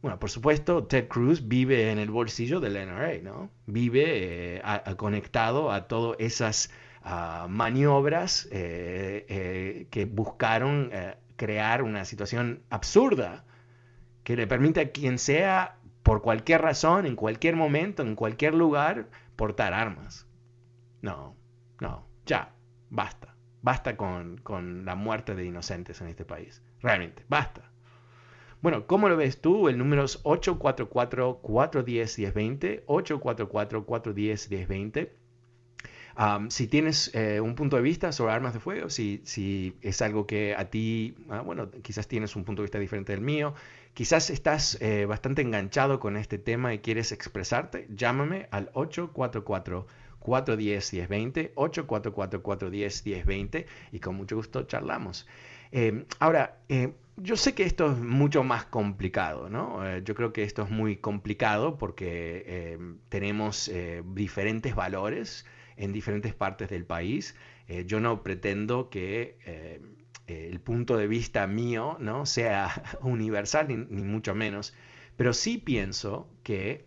Bueno, 0.04 0.18
por 0.18 0.28
supuesto, 0.28 0.84
Ted 0.84 1.08
Cruz 1.08 1.48
vive 1.48 1.90
en 1.90 1.98
el 1.98 2.10
bolsillo 2.10 2.60
del 2.60 2.74
NRA, 2.74 3.22
¿no? 3.22 3.48
Vive 3.64 4.56
eh, 4.56 4.62
conectado 4.98 5.72
a 5.72 5.88
todas 5.88 6.20
esas 6.20 6.68
maniobras 7.48 8.46
eh, 8.52 9.24
eh, 9.30 9.86
que 9.90 10.04
buscaron 10.04 10.90
crear 11.36 11.82
una 11.82 12.04
situación 12.04 12.64
absurda 12.68 13.46
que 14.24 14.36
le 14.36 14.46
permite 14.46 14.82
a 14.82 14.90
quien 14.90 15.18
sea, 15.18 15.78
por 16.02 16.20
cualquier 16.20 16.60
razón, 16.60 17.06
en 17.06 17.16
cualquier 17.16 17.56
momento, 17.56 18.02
en 18.02 18.14
cualquier 18.14 18.52
lugar, 18.52 19.08
portar 19.36 19.72
armas. 19.72 20.26
No, 21.00 21.34
no, 21.80 22.06
ya, 22.26 22.52
basta. 22.90 23.36
Basta 23.62 23.96
con, 23.96 24.36
con 24.36 24.84
la 24.84 24.96
muerte 24.96 25.34
de 25.34 25.46
inocentes 25.46 26.02
en 26.02 26.08
este 26.08 26.26
país. 26.26 26.62
Realmente, 26.82 27.24
basta. 27.26 27.70
Bueno, 28.64 28.86
¿cómo 28.86 29.10
lo 29.10 29.18
ves 29.18 29.42
tú? 29.42 29.68
El 29.68 29.76
número 29.76 30.04
es 30.04 30.24
844-410-1020, 30.24 32.86
844-410-1020 32.86 35.10
si 36.48 36.66
tienes 36.68 37.14
eh, 37.14 37.42
un 37.42 37.56
punto 37.56 37.76
de 37.76 37.82
vista 37.82 38.10
sobre 38.10 38.32
armas 38.32 38.54
de 38.54 38.60
fuego, 38.60 38.88
si, 38.88 39.20
si 39.24 39.76
es 39.82 40.00
algo 40.00 40.26
que 40.26 40.54
a 40.56 40.70
ti, 40.70 41.14
ah, 41.28 41.42
bueno, 41.42 41.70
quizás 41.82 42.08
tienes 42.08 42.36
un 42.36 42.44
punto 42.44 42.62
de 42.62 42.64
vista 42.64 42.78
diferente 42.78 43.12
del 43.12 43.20
mío, 43.20 43.52
quizás 43.92 44.30
estás 44.30 44.80
eh, 44.80 45.04
bastante 45.04 45.42
enganchado 45.42 46.00
con 46.00 46.16
este 46.16 46.38
tema 46.38 46.72
y 46.72 46.78
quieres 46.78 47.12
expresarte, 47.12 47.86
llámame 47.94 48.48
al 48.50 48.70
844 48.72 49.86
410 50.20 50.92
1020, 50.94 51.52
844 51.54 52.42
410 52.42 53.04
1020 53.04 53.66
y 53.92 54.00
con 54.00 54.14
mucho 54.14 54.36
gusto 54.36 54.62
charlamos. 54.62 55.26
Eh, 55.70 56.06
ahora, 56.18 56.60
yo 57.16 57.36
sé 57.36 57.54
que 57.54 57.64
esto 57.64 57.92
es 57.92 57.98
mucho 57.98 58.42
más 58.42 58.64
complicado, 58.64 59.48
¿no? 59.48 59.86
Eh, 59.86 60.02
yo 60.04 60.14
creo 60.14 60.32
que 60.32 60.42
esto 60.42 60.62
es 60.62 60.70
muy 60.70 60.96
complicado 60.96 61.78
porque 61.78 62.44
eh, 62.46 62.78
tenemos 63.08 63.68
eh, 63.68 64.02
diferentes 64.14 64.74
valores 64.74 65.46
en 65.76 65.92
diferentes 65.92 66.34
partes 66.34 66.70
del 66.70 66.84
país. 66.84 67.34
yo 67.86 67.98
no 67.98 68.22
pretendo 68.22 68.90
que 68.90 69.38
el 70.26 70.60
punto 70.60 70.96
de 70.96 71.06
vista 71.08 71.46
mío 71.46 71.96
no 71.98 72.26
sea 72.26 72.70
universal, 73.00 73.68
ni, 73.68 74.02
mucho 74.04 74.34
menos, 74.34 74.74
pero 75.16 75.32
sí 75.32 75.58
pienso 75.58 76.28
que 76.42 76.86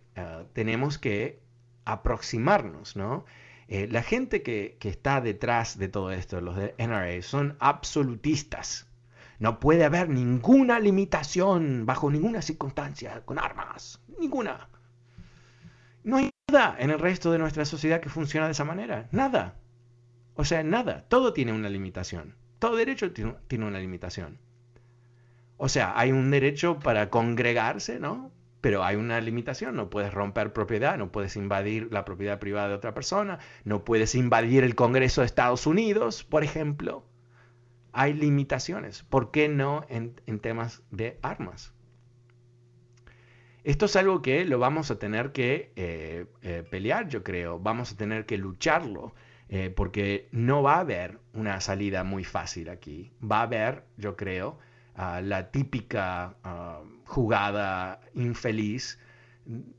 tenemos 0.52 0.98
que 0.98 1.40
aproximarnos, 1.84 2.96
¿no? 2.96 3.24
la 3.68 4.02
gente 4.02 4.42
que, 4.42 4.76
que 4.80 4.88
está 4.88 5.20
detrás 5.20 5.78
de 5.78 5.88
todo 5.88 6.12
esto, 6.12 6.40
los 6.40 6.56
de 6.56 6.74
NRA, 6.78 7.20
son 7.22 7.56
absolutistas, 7.60 8.87
no 9.38 9.60
puede 9.60 9.84
haber 9.84 10.08
ninguna 10.08 10.80
limitación 10.80 11.86
bajo 11.86 12.10
ninguna 12.10 12.42
circunstancia 12.42 13.22
con 13.24 13.38
armas. 13.38 14.00
Ninguna. 14.18 14.68
No 16.02 16.16
hay 16.16 16.30
nada 16.50 16.76
en 16.78 16.90
el 16.90 16.98
resto 16.98 17.30
de 17.30 17.38
nuestra 17.38 17.64
sociedad 17.64 18.00
que 18.00 18.08
funcione 18.08 18.46
de 18.46 18.52
esa 18.52 18.64
manera. 18.64 19.08
Nada. 19.12 19.54
O 20.34 20.44
sea, 20.44 20.62
nada. 20.64 21.04
Todo 21.08 21.32
tiene 21.32 21.52
una 21.52 21.68
limitación. 21.68 22.34
Todo 22.58 22.76
derecho 22.76 23.12
tiene 23.12 23.66
una 23.66 23.78
limitación. 23.78 24.38
O 25.56 25.68
sea, 25.68 25.92
hay 25.96 26.10
un 26.10 26.30
derecho 26.30 26.80
para 26.80 27.10
congregarse, 27.10 28.00
¿no? 28.00 28.32
Pero 28.60 28.82
hay 28.82 28.96
una 28.96 29.20
limitación, 29.20 29.76
no 29.76 29.88
puedes 29.88 30.12
romper 30.12 30.52
propiedad, 30.52 30.98
no 30.98 31.12
puedes 31.12 31.36
invadir 31.36 31.88
la 31.92 32.04
propiedad 32.04 32.40
privada 32.40 32.68
de 32.68 32.74
otra 32.74 32.92
persona, 32.92 33.38
no 33.62 33.84
puedes 33.84 34.16
invadir 34.16 34.64
el 34.64 34.74
Congreso 34.74 35.20
de 35.20 35.26
Estados 35.26 35.64
Unidos, 35.68 36.24
por 36.24 36.42
ejemplo 36.42 37.04
hay 37.98 38.12
limitaciones. 38.12 39.02
¿Por 39.02 39.32
qué 39.32 39.48
no 39.48 39.84
en, 39.88 40.14
temas 40.38 40.84
de 40.92 41.18
armas? 41.20 41.72
Esto 43.64 43.86
es 43.86 43.96
algo 43.96 44.22
que 44.22 44.44
lo 44.44 44.60
vamos 44.60 44.92
a 44.92 45.00
tener 45.00 45.32
que 45.32 45.72
eh, 45.74 46.26
eh, 46.42 46.62
pelear, 46.70 47.08
yo 47.08 47.24
creo. 47.24 47.58
Vamos 47.58 47.90
a 47.90 47.96
tener 47.96 48.24
que 48.24 48.38
lucharlo. 48.38 49.14
Eh, 49.48 49.70
porque 49.74 50.28
no 50.30 50.62
va 50.62 50.76
a 50.76 50.80
haber 50.80 51.18
una 51.32 51.60
salida 51.60 52.04
muy 52.04 52.22
fácil 52.22 52.68
aquí. 52.68 53.10
Va 53.20 53.40
a 53.40 53.42
haber, 53.42 53.84
yo 53.96 54.14
creo, 54.14 54.58
ah, 54.94 55.20
la 55.20 55.50
típica 55.50 56.36
ah, 56.44 56.82
jugada 57.04 58.00
infeliz 58.14 59.00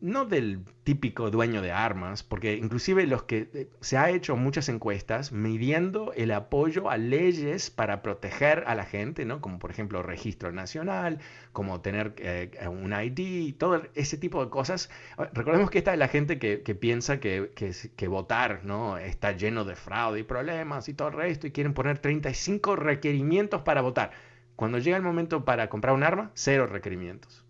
no 0.01 0.25
del 0.25 0.65
típico 0.83 1.29
dueño 1.29 1.61
de 1.61 1.71
armas, 1.71 2.23
porque 2.23 2.55
inclusive 2.55 3.05
los 3.05 3.23
que 3.23 3.49
eh, 3.53 3.69
se 3.81 3.97
ha 3.99 4.09
hecho 4.09 4.35
muchas 4.35 4.67
encuestas 4.67 5.31
midiendo 5.31 6.11
el 6.13 6.31
apoyo 6.31 6.89
a 6.89 6.97
leyes 6.97 7.69
para 7.69 8.01
proteger 8.01 8.63
a 8.65 8.73
la 8.73 8.85
gente, 8.85 9.25
¿no? 9.25 9.41
Como 9.41 9.59
por 9.59 9.69
ejemplo 9.69 10.01
registro 10.01 10.51
nacional, 10.51 11.19
como 11.53 11.81
tener 11.81 12.15
eh, 12.17 12.49
un 12.67 12.93
ID, 12.93 13.55
todo 13.57 13.83
ese 13.93 14.17
tipo 14.17 14.43
de 14.43 14.49
cosas. 14.49 14.89
Ah, 15.19 15.29
recordemos 15.33 15.69
que 15.69 15.77
esta 15.77 15.93
es 15.93 15.99
la 15.99 16.07
gente 16.07 16.39
que, 16.39 16.57
piensa 16.75 17.19
que, 17.19 17.51
que, 17.95 18.07
votar, 18.07 18.61
¿no? 18.65 18.97
Está 18.97 19.33
lleno 19.33 19.65
de 19.65 19.75
fraude 19.75 20.21
y 20.21 20.23
problemas 20.23 20.89
y 20.89 20.95
todo 20.95 21.09
el 21.09 21.13
resto 21.13 21.45
y 21.45 21.51
quieren 21.51 21.75
poner 21.75 21.99
35 21.99 22.75
requerimientos 22.75 23.61
para 23.61 23.81
votar. 23.81 24.11
Cuando 24.55 24.79
llega 24.79 24.97
el 24.97 25.03
momento 25.03 25.45
para 25.45 25.69
comprar 25.69 25.93
un 25.93 26.03
arma, 26.03 26.31
cero 26.33 26.65
requerimientos. 26.65 27.45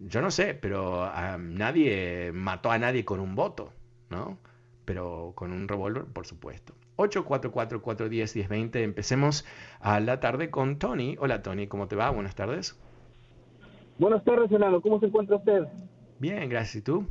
Yo 0.00 0.22
no 0.22 0.30
sé, 0.30 0.54
pero 0.54 1.10
nadie 1.38 2.30
mató 2.32 2.70
a 2.70 2.78
nadie 2.78 3.04
con 3.04 3.20
un 3.20 3.34
voto, 3.34 3.72
¿no? 4.10 4.38
Pero 4.84 5.32
con 5.34 5.52
un 5.52 5.66
revólver, 5.68 6.04
por 6.04 6.26
supuesto. 6.26 6.74
844-410-1020. 6.96 8.82
Empecemos 8.82 9.44
a 9.80 10.00
la 10.00 10.20
tarde 10.20 10.50
con 10.50 10.78
Tony. 10.78 11.16
Hola 11.18 11.42
Tony, 11.42 11.66
¿cómo 11.66 11.88
te 11.88 11.96
va? 11.96 12.10
Buenas 12.10 12.34
tardes. 12.34 12.78
Buenas 13.98 14.24
tardes, 14.24 14.48
Fernando. 14.48 14.80
¿Cómo 14.80 15.00
se 15.00 15.06
encuentra 15.06 15.36
usted? 15.36 15.66
Bien, 16.18 16.48
gracias. 16.48 16.76
¿Y 16.76 16.82
tú? 16.82 17.06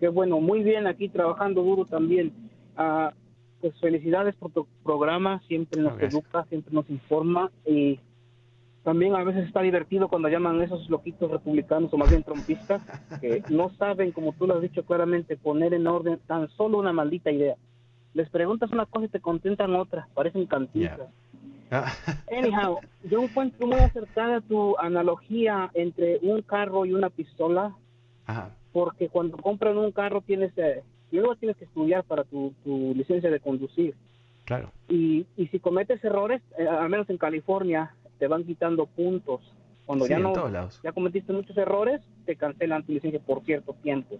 Qué 0.00 0.08
bueno, 0.08 0.40
muy 0.40 0.62
bien 0.62 0.86
aquí 0.86 1.08
trabajando 1.08 1.62
duro 1.62 1.84
también. 1.84 2.32
Ah, 2.76 3.12
pues 3.60 3.78
felicidades 3.80 4.34
por 4.36 4.52
tu 4.52 4.66
programa, 4.84 5.40
siempre 5.48 5.80
nos 5.80 5.98
educa, 6.00 6.44
siempre 6.44 6.74
nos 6.74 6.88
informa 6.90 7.50
y 7.64 8.00
también 8.86 9.16
a 9.16 9.24
veces 9.24 9.48
está 9.48 9.62
divertido 9.62 10.06
cuando 10.06 10.28
llaman 10.28 10.60
a 10.60 10.64
esos 10.64 10.88
loquitos 10.88 11.28
republicanos 11.28 11.92
o 11.92 11.96
más 11.96 12.08
bien 12.08 12.22
trompistas 12.22 12.80
que 13.20 13.42
no 13.50 13.70
saben, 13.70 14.12
como 14.12 14.32
tú 14.32 14.46
lo 14.46 14.54
has 14.54 14.62
dicho 14.62 14.84
claramente, 14.84 15.36
poner 15.36 15.74
en 15.74 15.88
orden 15.88 16.20
tan 16.28 16.48
solo 16.50 16.78
una 16.78 16.92
maldita 16.92 17.32
idea. 17.32 17.56
Les 18.14 18.30
preguntas 18.30 18.70
una 18.70 18.86
cosa 18.86 19.06
y 19.06 19.08
te 19.08 19.18
contentan 19.18 19.74
otra, 19.74 20.06
parecen 20.14 20.46
cantistas. 20.46 21.08
Ah. 21.72 21.92
Anyhow, 22.30 22.78
yo 23.10 23.24
encuentro 23.24 23.66
muy 23.66 23.78
acertada 23.78 24.40
tu 24.40 24.78
analogía 24.78 25.68
entre 25.74 26.20
un 26.22 26.42
carro 26.42 26.86
y 26.86 26.92
una 26.92 27.10
pistola, 27.10 27.74
porque 28.72 29.08
cuando 29.08 29.36
compran 29.36 29.76
un 29.78 29.90
carro 29.90 30.20
tienes, 30.20 30.56
eh, 30.58 30.84
y 31.10 31.16
luego 31.16 31.34
tienes 31.34 31.56
que 31.56 31.64
estudiar 31.64 32.04
para 32.04 32.22
tu, 32.22 32.54
licencia 32.94 33.32
de 33.32 33.40
conducir. 33.40 33.96
Claro. 34.44 34.70
Y, 34.88 35.26
y 35.36 35.48
si 35.48 35.58
cometes 35.58 36.04
errores, 36.04 36.40
eh, 36.56 36.68
al 36.68 36.88
menos 36.88 37.10
en 37.10 37.18
California, 37.18 37.92
te 38.18 38.26
van 38.26 38.44
quitando 38.44 38.86
puntos. 38.86 39.40
Cuando 39.84 40.06
ya 40.06 40.18
no 40.18 40.34
ya 40.82 40.92
cometiste 40.92 41.32
muchos 41.32 41.56
errores, 41.56 42.00
te 42.24 42.34
cancelan 42.34 42.84
tu 42.84 42.92
licencia 42.92 43.20
por 43.20 43.44
cierto 43.44 43.74
tiempo. 43.82 44.18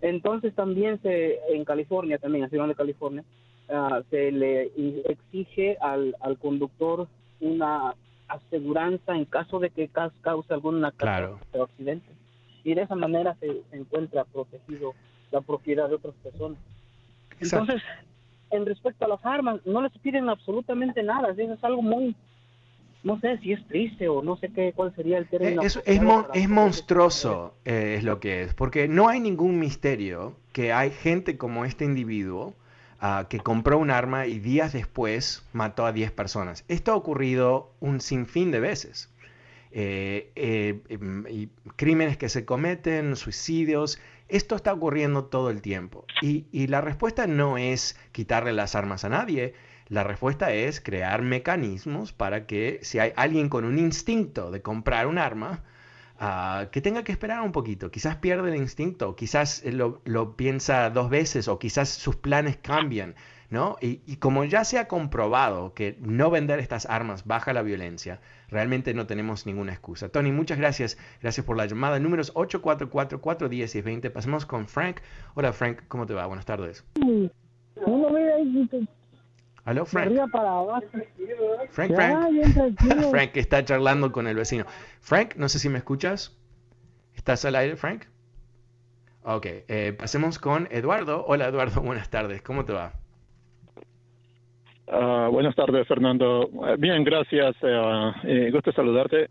Entonces 0.00 0.54
también 0.54 1.00
se 1.02 1.38
en 1.52 1.64
California, 1.64 2.18
también 2.18 2.44
en 2.44 2.50
Ciudad 2.50 2.68
de 2.68 2.74
California, 2.74 3.24
ah, 3.68 4.00
se 4.10 4.32
le 4.32 4.70
exige 5.04 5.76
al, 5.80 6.16
al 6.20 6.38
conductor 6.38 7.08
una 7.40 7.94
aseguranza 8.28 9.16
en 9.16 9.24
caso 9.24 9.58
de 9.58 9.70
que 9.70 9.88
cause 9.88 10.52
alguna 10.52 10.92
claro. 10.92 11.40
accidente. 11.62 12.08
Y 12.64 12.74
de 12.74 12.82
esa 12.82 12.94
manera 12.94 13.36
se, 13.40 13.62
encuentra 13.72 14.24
protegido 14.24 14.94
la 15.30 15.40
propiedad 15.40 15.88
de 15.88 15.96
otras 15.96 16.14
personas. 16.22 16.58
Entonces, 17.40 17.82
en 18.50 18.66
respecto 18.66 19.04
a 19.04 19.08
las 19.08 19.24
armas, 19.24 19.60
no 19.64 19.80
les 19.80 19.96
piden 19.98 20.28
absolutamente 20.28 21.02
nada. 21.02 21.30
Eso 21.30 21.52
es 21.52 21.64
algo 21.64 21.82
muy 21.82 22.14
no 23.02 23.20
sé 23.20 23.38
si 23.38 23.52
es 23.52 23.66
triste 23.68 24.08
o 24.08 24.22
no 24.22 24.36
sé 24.36 24.50
qué, 24.52 24.72
cuál 24.74 24.94
sería 24.94 25.18
el 25.18 25.28
término. 25.28 25.62
Eh, 25.62 25.66
es, 25.66 25.80
es, 25.84 26.48
monstruoso, 26.48 27.54
eh, 27.64 27.96
es 27.98 28.04
lo 28.04 28.20
que 28.20 28.42
es, 28.42 28.54
porque 28.54 28.88
no 28.88 29.08
hay 29.08 29.20
ningún 29.20 29.58
misterio 29.58 30.34
que 30.52 30.72
hay 30.72 30.90
gente 30.90 31.36
como 31.36 31.64
este 31.64 31.84
individuo 31.84 32.54
ah, 33.00 33.26
que 33.30 33.38
compró 33.38 33.78
un 33.78 33.90
arma 33.90 34.26
y 34.26 34.40
días 34.40 34.72
después 34.72 35.46
mató 35.52 35.86
a 35.86 35.92
10 35.92 36.10
personas. 36.10 36.64
Esto 36.68 36.92
ha 36.92 36.96
ocurrido 36.96 37.70
un 37.80 38.00
sinfín 38.00 38.50
de 38.50 38.60
veces. 38.60 39.10
Eh, 39.70 40.30
em, 40.88 41.24
y 41.28 41.50
crímenes 41.76 42.16
que 42.16 42.28
se 42.28 42.44
cometen, 42.44 43.16
suicidios, 43.16 44.00
esto 44.28 44.56
está 44.56 44.72
ocurriendo 44.72 45.26
todo 45.26 45.50
el 45.50 45.62
tiempo. 45.62 46.04
Y, 46.20 46.46
y 46.50 46.66
la 46.66 46.80
respuesta 46.80 47.26
no 47.26 47.58
es 47.58 47.96
quitarle 48.12 48.52
las 48.52 48.74
armas 48.74 49.04
a 49.04 49.08
nadie, 49.08 49.54
la 49.88 50.04
respuesta 50.04 50.52
es 50.52 50.80
crear 50.80 51.22
mecanismos 51.22 52.12
para 52.12 52.46
que 52.46 52.78
si 52.82 52.98
hay 52.98 53.12
alguien 53.16 53.48
con 53.48 53.64
un 53.64 53.78
instinto 53.78 54.50
de 54.50 54.60
comprar 54.60 55.06
un 55.06 55.18
arma, 55.18 55.64
ah, 56.18 56.66
que 56.70 56.80
tenga 56.80 57.04
que 57.04 57.12
esperar 57.12 57.40
un 57.40 57.52
poquito. 57.52 57.90
Quizás 57.90 58.16
pierde 58.16 58.50
el 58.50 58.56
instinto, 58.56 59.16
quizás 59.16 59.62
lo, 59.64 60.36
piensa 60.36 60.90
dos 60.90 61.08
veces 61.08 61.48
o 61.48 61.58
quizás 61.58 61.88
sus 61.88 62.16
planes 62.16 62.58
cambian. 62.58 63.14
¿no? 63.50 63.76
Y, 63.80 64.16
como 64.16 64.44
ya 64.44 64.62
se 64.64 64.78
ha 64.78 64.88
comprobado 64.88 65.72
que 65.72 65.96
no 66.00 66.28
vender 66.30 66.58
estas 66.58 66.84
armas 66.84 67.24
baja 67.24 67.54
la 67.54 67.62
violencia, 67.62 68.20
realmente 68.48 68.92
no 68.92 69.06
tenemos 69.06 69.46
ninguna 69.46 69.72
excusa. 69.72 70.10
Tony, 70.10 70.32
muchas 70.32 70.58
gracias. 70.58 70.98
Gracias 71.22 71.46
por 71.46 71.56
la 71.56 71.64
llamada. 71.64 71.98
Números 71.98 72.34
844-410-20. 72.34 74.10
Pasemos 74.10 74.44
con 74.44 74.68
Frank. 74.68 75.00
Hola 75.34 75.54
Frank, 75.54 75.84
¿cómo 75.88 76.04
te 76.04 76.12
va? 76.12 76.26
Buenas 76.26 76.44
tardes. 76.44 76.84
¿Aló, 79.68 79.84
Frank? 79.84 80.10
Frank, 81.68 81.94
Frank. 81.94 82.80
Frank 83.10 83.36
está 83.36 83.62
charlando 83.62 84.10
con 84.10 84.26
el 84.26 84.34
vecino. 84.34 84.64
Frank, 85.02 85.34
no 85.36 85.50
sé 85.50 85.58
si 85.58 85.68
me 85.68 85.76
escuchas. 85.76 86.34
¿Estás 87.14 87.44
al 87.44 87.54
aire, 87.54 87.76
Frank? 87.76 88.06
Ok, 89.24 89.44
eh, 89.68 89.92
pasemos 89.92 90.38
con 90.38 90.68
Eduardo. 90.70 91.22
Hola, 91.26 91.48
Eduardo, 91.48 91.82
buenas 91.82 92.08
tardes. 92.08 92.40
¿Cómo 92.40 92.64
te 92.64 92.72
va? 92.72 92.94
Ah, 94.90 95.28
buenas 95.30 95.54
tardes, 95.54 95.86
Fernando. 95.86 96.48
Eh, 96.66 96.76
bien, 96.78 97.04
gracias. 97.04 97.54
Eh, 97.60 98.12
eh, 98.24 98.50
gusto 98.50 98.72
saludarte. 98.72 99.28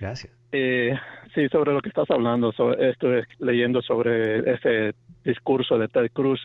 Gracias. 0.00 0.32
sí, 0.50 1.46
sobre 1.50 1.74
lo 1.74 1.82
que 1.82 1.90
estás 1.90 2.10
hablando, 2.10 2.54
estoy 2.78 3.22
leyendo 3.38 3.82
sobre 3.82 4.50
ese 4.50 4.94
discurso 5.24 5.76
de 5.76 5.88
Ted 5.88 6.10
Cruz. 6.14 6.40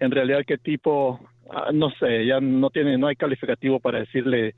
En 0.00 0.10
realidad, 0.10 0.40
¿qué 0.44 0.58
tipo 0.58 1.20
Ah, 1.50 1.70
no 1.72 1.90
sé, 1.90 2.26
ya 2.26 2.40
no 2.40 2.70
tiene, 2.70 2.98
no 2.98 3.06
hay 3.06 3.16
calificativo 3.16 3.80
para 3.80 4.00
decirle 4.00 4.54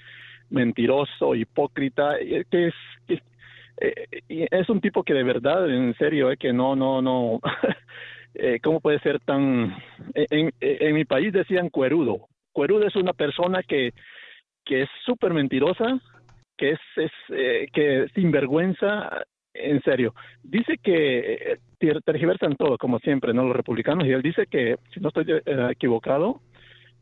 mentiroso, 0.50 1.34
hipócrita, 1.34 2.16
que 2.50 2.68
es, 2.68 2.74
eh, 3.80 4.22
es 4.28 4.68
un 4.68 4.80
tipo 4.80 5.02
que 5.02 5.14
de 5.14 5.22
verdad, 5.22 5.68
en 5.68 5.94
serio, 5.96 6.30
es 6.30 6.38
que 6.38 6.52
no, 6.52 6.74
no, 6.74 7.02
no, 7.02 7.40
eh, 8.34 8.58
¿cómo 8.62 8.80
puede 8.80 8.98
ser 9.00 9.20
tan, 9.20 9.76
en, 10.14 10.52
en, 10.60 10.94
mi 10.94 11.04
país 11.04 11.32
decían 11.32 11.68
cuerudo, 11.68 12.28
cuerudo 12.52 12.86
es 12.86 12.96
una 12.96 13.12
persona 13.12 13.62
que, 13.62 13.92
que 14.64 14.82
es 14.82 14.88
súper 15.04 15.34
mentirosa, 15.34 16.00
que 16.56 16.70
es, 16.70 16.80
es 16.96 17.12
eh, 17.30 17.68
que 17.72 18.08
sinvergüenza, 18.14 19.24
en 19.54 19.82
serio. 19.82 20.14
Dice 20.42 20.78
que 20.82 21.58
eh, 21.80 22.00
tergiversan 22.04 22.56
todo, 22.56 22.78
como 22.78 22.98
siempre, 23.00 23.32
¿no? 23.32 23.44
Los 23.44 23.56
republicanos, 23.56 24.06
y 24.06 24.12
él 24.12 24.22
dice 24.22 24.46
que, 24.46 24.76
si 24.92 25.00
no 25.00 25.08
estoy 25.08 25.24
eh, 25.30 25.68
equivocado, 25.70 26.40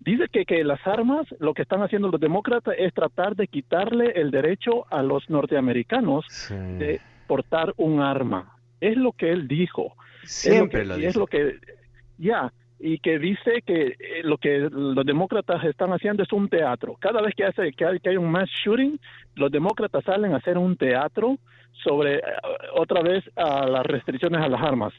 dice 0.00 0.26
que, 0.30 0.44
que 0.44 0.64
las 0.64 0.84
armas, 0.86 1.26
lo 1.38 1.54
que 1.54 1.62
están 1.62 1.82
haciendo 1.82 2.08
los 2.08 2.20
demócratas 2.20 2.74
es 2.78 2.92
tratar 2.94 3.36
de 3.36 3.48
quitarle 3.48 4.12
el 4.16 4.30
derecho 4.30 4.86
a 4.90 5.02
los 5.02 5.28
norteamericanos 5.30 6.24
de 6.50 7.00
portar 7.26 7.74
un 7.76 8.00
arma. 8.00 8.56
Es 8.80 8.96
lo 8.96 9.12
que 9.12 9.30
él 9.30 9.48
dijo. 9.48 9.94
Siempre 10.24 10.84
lo, 10.84 10.96
Es 10.96 11.16
lo 11.16 11.26
que, 11.26 11.58
ya, 12.18 12.52
y 12.78 12.98
que 12.98 13.18
dice 13.18 13.62
que 13.64 13.96
eh, 13.98 14.22
lo 14.22 14.38
que 14.38 14.68
los 14.70 15.04
demócratas 15.04 15.64
están 15.64 15.92
haciendo 15.92 16.22
es 16.22 16.32
un 16.32 16.48
teatro. 16.48 16.96
Cada 17.00 17.22
vez 17.22 17.34
que, 17.34 17.44
hace, 17.44 17.72
que, 17.72 17.84
hay, 17.84 18.00
que 18.00 18.10
hay 18.10 18.16
un 18.16 18.30
mass 18.30 18.50
shooting, 18.64 18.98
los 19.34 19.50
demócratas 19.50 20.04
salen 20.04 20.34
a 20.34 20.36
hacer 20.36 20.58
un 20.58 20.76
teatro 20.76 21.38
sobre 21.84 22.16
eh, 22.16 22.22
otra 22.74 23.02
vez 23.02 23.24
a 23.36 23.66
las 23.66 23.86
restricciones 23.86 24.42
a 24.42 24.48
las 24.48 24.60
armas. 24.60 24.92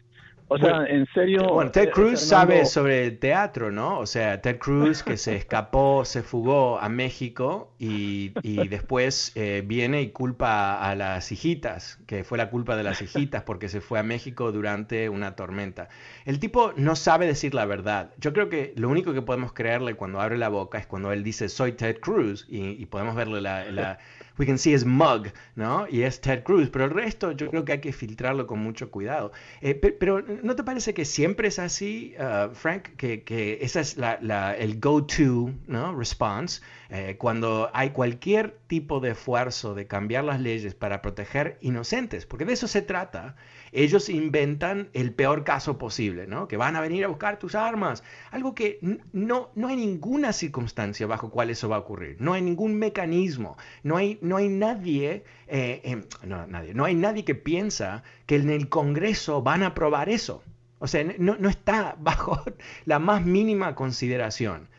O 0.49 0.57
sea, 0.57 0.85
en 0.85 1.05
serio. 1.13 1.53
Bueno, 1.53 1.71
Ted 1.71 1.89
eh, 1.89 1.91
Cruz 1.91 2.21
sabe 2.21 2.65
sobre 2.65 3.05
el 3.05 3.19
teatro, 3.19 3.69
¿no? 3.69 3.99
O 3.99 4.05
sea, 4.05 4.41
Ted 4.41 4.57
Cruz 4.57 5.03
que 5.03 5.17
se 5.17 5.35
escapó, 5.35 6.05
se 6.05 6.23
fugó 6.23 6.79
a 6.79 6.87
México 6.87 7.73
y, 7.79 8.31
y 8.43 8.67
después 8.69 9.33
eh, 9.35 9.63
viene 9.65 10.01
y 10.01 10.11
culpa 10.11 10.79
a 10.81 10.95
las 10.95 11.31
hijitas, 11.31 11.99
que 12.07 12.23
fue 12.23 12.37
la 12.37 12.49
culpa 12.49 12.77
de 12.77 12.83
las 12.83 13.01
hijitas 13.01 13.43
porque 13.43 13.67
se 13.67 13.81
fue 13.81 13.99
a 13.99 14.03
México 14.03 14.51
durante 14.51 15.09
una 15.09 15.35
tormenta. 15.35 15.89
El 16.25 16.39
tipo 16.39 16.73
no 16.77 16.95
sabe 16.95 17.27
decir 17.27 17.53
la 17.53 17.65
verdad. 17.65 18.11
Yo 18.17 18.31
creo 18.31 18.47
que 18.47 18.73
lo 18.77 18.89
único 18.89 19.13
que 19.13 19.21
podemos 19.21 19.51
creerle 19.51 19.95
cuando 19.95 20.21
abre 20.21 20.37
la 20.37 20.49
boca 20.49 20.77
es 20.77 20.87
cuando 20.87 21.11
él 21.11 21.23
dice 21.23 21.49
soy 21.49 21.73
Ted 21.73 21.99
Cruz 21.99 22.45
y, 22.47 22.85
podemos 22.87 23.15
verle 23.15 23.41
la 23.41 23.99
we 24.37 24.45
can 24.45 24.57
see 24.57 24.73
his 24.73 24.85
mug, 24.85 25.27
¿no? 25.55 25.87
Y 25.89 26.03
es 26.03 26.21
Ted 26.21 26.43
Cruz, 26.43 26.69
pero 26.69 26.85
el 26.85 26.91
resto 26.91 27.31
yo 27.31 27.49
creo 27.49 27.65
que 27.65 27.73
hay 27.73 27.81
que 27.81 27.93
filtrarlo 27.93 28.47
con 28.47 28.59
mucho 28.59 28.91
cuidado. 28.91 29.31
Eh, 29.61 29.75
pero, 29.75 30.21
¿no 30.21 30.55
te 30.55 30.63
parece 30.63 30.93
que 30.93 31.05
siempre 31.05 31.47
es 31.47 31.59
así, 31.59 32.15
uh, 32.19 32.53
Frank? 32.53 32.89
Que, 32.97 33.23
que 33.23 33.59
esa 33.61 33.79
es 33.79 33.97
la, 33.97 34.55
el 34.57 34.79
go-to, 34.79 35.51
¿no? 35.67 35.95
Response. 35.95 36.61
Eh, 36.89 37.15
cuando 37.17 37.69
hay 37.73 37.89
cualquier 37.89 38.57
tipo 38.67 38.99
de 38.99 39.11
esfuerzo 39.11 39.73
de 39.73 39.87
cambiar 39.87 40.23
las 40.23 40.39
leyes 40.39 40.73
para 40.73 41.01
proteger 41.01 41.57
inocentes, 41.61 42.25
porque 42.25 42.45
de 42.45 42.53
eso 42.53 42.67
se 42.67 42.81
trata 42.81 43.35
ellos 43.71 44.09
inventan 44.09 44.89
el 44.93 45.13
peor 45.13 45.43
caso 45.43 45.77
posible, 45.77 46.27
¿no? 46.27 46.47
Que 46.47 46.57
van 46.57 46.75
a 46.75 46.81
venir 46.81 47.05
a 47.05 47.07
buscar 47.07 47.39
tus 47.39 47.55
armas. 47.55 48.03
Algo 48.31 48.55
que 48.55 48.79
no, 49.11 49.51
no 49.55 49.67
hay 49.67 49.75
ninguna 49.75 50.33
circunstancia 50.33 51.07
bajo 51.07 51.29
cual 51.29 51.49
eso 51.49 51.69
va 51.69 51.77
a 51.77 51.79
ocurrir. 51.79 52.17
No 52.19 52.33
hay 52.33 52.41
ningún 52.41 52.75
mecanismo. 52.75 53.57
No 53.83 53.97
hay, 53.97 54.19
no 54.21 54.37
hay 54.37 54.49
nadie, 54.49 55.23
eh, 55.47 55.81
em, 55.83 56.03
no, 56.23 56.47
no 56.47 56.85
hay 56.85 56.95
nadie 56.95 57.25
que 57.25 57.35
piensa 57.35 58.03
que 58.25 58.35
en 58.35 58.49
el 58.49 58.69
Congreso 58.69 59.41
van 59.41 59.63
a 59.63 59.67
aprobar 59.67 60.09
eso. 60.09 60.43
O 60.79 60.87
sea, 60.87 61.03
no, 61.17 61.49
está 61.49 61.95
bajo 61.99 62.41
la 62.85 62.99
más 62.99 63.25
mínima 63.25 63.75
consideración. 63.75 64.69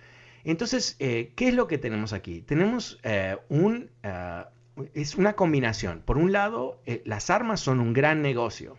Entonces, 0.45 0.97
eh, 0.99 1.33
¿qué 1.37 1.49
es 1.49 1.55
lo 1.55 1.67
que 1.67 1.79
tenemos 1.79 2.13
aquí? 2.13 2.41
Tenemos 2.43 2.99
eh, 3.03 3.37
un, 3.49 3.91
es 4.95 5.17
una 5.17 5.35
combinación. 5.35 6.03
Por 6.05 6.19
un 6.19 6.33
lado, 6.33 6.81
eh, 6.87 7.03
las 7.05 7.31
armas 7.31 7.61
son 7.61 7.81
un 7.81 7.93
gran 7.93 8.23
negocio. 8.23 8.79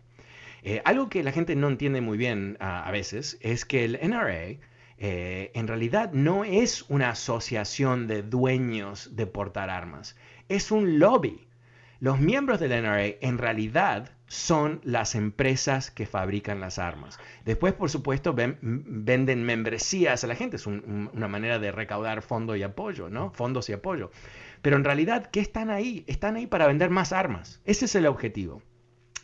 Eh, 0.63 0.81
algo 0.85 1.09
que 1.09 1.23
la 1.23 1.31
gente 1.31 1.55
no 1.55 1.69
entiende 1.69 2.01
muy 2.01 2.17
bien 2.17 2.57
a 2.59 2.91
veces 2.91 3.37
es 3.41 3.63
que 3.63 3.85
el 3.85 3.97
NRA 4.01 4.59
eh, 5.01 5.51
en 5.53 5.67
realidad 5.67 6.11
no 6.11 6.43
es 6.43 6.83
una 6.89 7.11
asociación 7.11 8.07
de 8.07 8.21
dueños 8.21 9.15
de 9.15 9.25
portar 9.27 9.69
armas, 9.69 10.17
es 10.49 10.71
un 10.71 10.99
lobby. 10.99 11.47
Los 12.01 12.19
miembros 12.19 12.59
del 12.59 12.71
NRA 12.71 13.05
en 13.21 13.37
realidad 13.37 14.11
son 14.27 14.81
las 14.83 15.15
empresas 15.15 15.89
que 15.89 16.05
fabrican 16.05 16.59
las 16.59 16.79
armas. 16.79 17.17
Después, 17.45 17.73
por 17.73 17.89
supuesto, 17.89 18.33
venden 18.33 19.43
membresías 19.43 20.23
a 20.23 20.27
la 20.27 20.35
gente. 20.35 20.57
Es 20.57 20.67
una 20.67 21.27
manera 21.27 21.59
de 21.59 21.71
recaudar 21.71 22.21
fondos 22.21 22.57
y 22.57 22.63
apoyo, 22.63 23.09
¿no? 23.09 23.31
Fondos 23.31 23.69
y 23.69 23.73
apoyo. 23.73 24.11
Pero 24.61 24.75
en 24.75 24.83
realidad, 24.83 25.29
¿qué 25.31 25.39
están 25.39 25.69
ahí? 25.69 26.03
Están 26.07 26.35
ahí 26.35 26.47
para 26.47 26.67
vender 26.67 26.89
más 26.89 27.13
armas. 27.13 27.61
Ese 27.65 27.85
es 27.85 27.95
el 27.95 28.05
objetivo. 28.05 28.61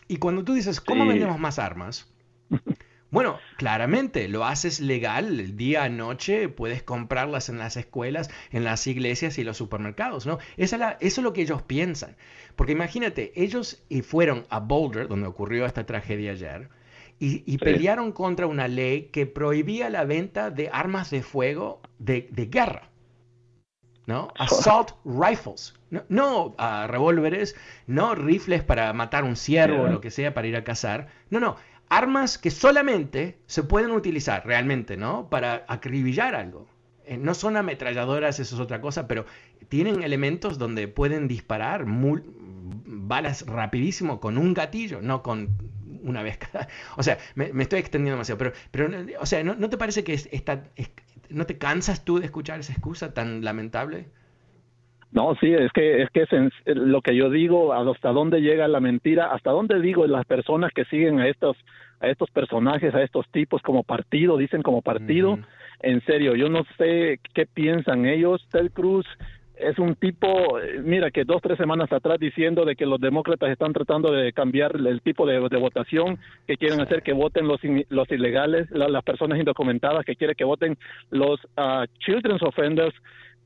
Y 0.08 0.17
cuando 0.17 0.43
tú 0.43 0.54
dices, 0.54 0.80
¿cómo 0.80 1.06
vendemos 1.06 1.39
más 1.39 1.60
armas? 1.60 2.12
Bueno, 3.12 3.39
claramente 3.56 4.28
lo 4.28 4.43
haces 4.43 4.82
legal, 4.82 5.39
el 5.39 5.56
día 5.56 5.86
a 5.86 5.89
noche 5.89 6.50
puedes 6.50 6.84
comprarlas 6.84 7.48
en 7.48 7.58
las 7.58 7.78
escuelas, 7.78 8.30
en 8.52 8.65
las 8.65 8.88
iglesias 8.88 9.38
y 9.38 9.45
los 9.45 9.56
supermercados, 9.56 10.26
¿no? 10.26 10.39
eso 10.58 10.78
es 11.00 11.17
lo 11.19 11.32
que 11.32 11.43
ellos 11.43 11.62
piensan. 11.62 12.17
Porque 12.58 12.74
imagínate, 12.74 13.32
ellos 13.41 13.86
fueron 14.04 14.45
a 14.50 14.60
Boulder, 14.60 15.08
donde 15.08 15.28
ocurrió 15.28 15.65
esta 15.65 15.86
tragedia 15.86 16.32
ayer, 16.32 16.67
y, 17.17 17.58
pelearon 17.60 18.12
contra 18.12 18.48
una 18.48 18.67
ley 18.67 19.04
que 19.13 19.26
prohibía 19.26 19.89
la 19.89 20.04
venta 20.04 20.52
de 20.52 20.69
armas 20.74 21.10
de 21.10 21.24
fuego 21.24 21.82
de 22.00 22.50
guerra. 22.52 22.89
¿No? 24.08 24.32
Assault 24.38 24.91
rifles, 25.04 25.74
no, 26.10 26.56
uh, 26.58 26.88
revólveres, 26.88 27.56
no 27.88 28.15
rifles 28.15 28.63
para 28.63 28.91
matar 28.94 29.24
un 29.24 29.36
ciervo 29.36 29.84
o 29.84 29.88
lo 29.88 30.02
que 30.02 30.12
sea 30.12 30.34
para 30.34 30.48
ir 30.48 30.56
a 30.56 30.63
cazar, 30.63 31.08
no, 31.30 31.39
no, 31.39 31.56
armas 31.89 32.38
que 32.38 32.52
solamente 32.52 33.38
se 33.48 33.63
pueden 33.63 33.91
utilizar 33.91 34.46
realmente, 34.46 34.98
¿no? 34.98 35.30
Para 35.30 35.65
acribillar 35.68 36.36
algo. 36.36 36.68
Eh, 37.06 37.18
no 37.18 37.34
son 37.34 37.56
ametralladoras, 37.58 38.39
eso 38.39 38.56
es 38.56 38.62
otra 38.62 38.82
cosa, 38.82 39.08
pero 39.08 39.26
tienen 39.70 40.02
elementos 40.04 40.58
donde 40.58 40.88
pueden 40.88 41.28
disparar 41.28 41.86
balas 41.88 43.46
rapidísimo 43.46 44.20
con 44.20 44.38
un 44.38 44.54
gatillo, 44.54 45.02
no 45.02 45.22
con 45.22 45.50
una 46.04 46.24
vez 46.24 46.38
cada... 46.38 46.68
O 46.98 47.04
sea, 47.04 47.18
me, 47.36 47.52
estoy 47.62 47.80
extendiendo 47.80 48.15
demasiado, 48.15 48.38
pero, 48.38 48.54
pero 48.72 48.89
o 49.20 49.26
sea, 49.26 49.44
¿no, 49.44 49.70
te 49.70 49.78
parece 49.78 50.04
que 50.04 50.13
está, 50.13 50.63
¿No 51.29 51.45
te 51.45 51.57
cansas 51.57 52.05
tú 52.05 52.19
de 52.19 52.25
escuchar 52.25 52.59
esa 52.59 52.73
excusa 52.73 53.13
tan 53.13 53.43
lamentable? 53.43 54.07
No, 55.11 55.33
sí, 55.35 55.53
es 55.53 55.71
que 55.71 56.03
es 56.03 56.09
que 56.09 56.23
es 56.23 56.29
lo 56.65 57.01
que 57.01 57.15
yo 57.15 57.29
digo, 57.29 57.73
hasta 57.73 58.09
dónde 58.09 58.41
llega 58.41 58.67
la 58.67 58.81
mentira, 58.81 59.31
hasta 59.31 59.51
dónde 59.51 59.79
digo 59.79 60.05
las 60.07 60.25
personas 60.25 60.71
que 60.73 60.83
siguen 60.85 61.19
a 61.19 61.27
estos 61.27 61.55
a 62.01 62.07
estos 62.07 62.29
personajes, 62.31 62.93
a 62.93 63.01
estos 63.01 63.25
tipos 63.31 63.61
como 63.61 63.83
partido, 63.83 64.38
dicen 64.38 64.61
como 64.61 64.81
partido. 64.81 65.39
En 65.79 66.03
serio, 66.05 66.35
yo 66.35 66.49
no 66.49 66.63
sé 66.77 67.19
qué 67.33 67.45
piensan 67.45 68.05
ellos. 68.05 68.45
Ted 68.51 68.71
Cruz 68.71 69.05
es 69.58 69.80
un 69.80 69.96
tipo, 69.96 70.58
mira, 70.84 71.12
que 71.12 71.24
dos, 71.24 71.41
tres 71.41 71.58
semanas 71.58 71.91
atrás 71.91 72.20
diciendo 72.20 72.65
de 72.65 72.76
que 72.76 72.86
los 72.86 73.00
demócratas 73.00 73.50
están 73.50 73.74
tratando 73.74 74.12
de 74.12 74.34
cambiar 74.34 74.76
el 74.76 75.02
tipo 75.02 75.26
de, 75.26 75.39
votación, 75.39 76.20
que 76.48 76.58
quieren 76.58 76.82
hacer 76.82 77.02
que 77.02 77.13
voten 77.13 77.48
los, 77.48 77.60
los 77.89 78.12
ilegales, 78.12 78.70
las 78.72 79.04
personas 79.04 79.39
indocumentadas, 79.39 80.06
que 80.06 80.15
quieren 80.15 80.36
que 80.36 80.44
voten 80.44 80.78
los 81.10 81.44
uh, 81.58 81.86
children's 82.00 82.44
offenders, 82.44 82.94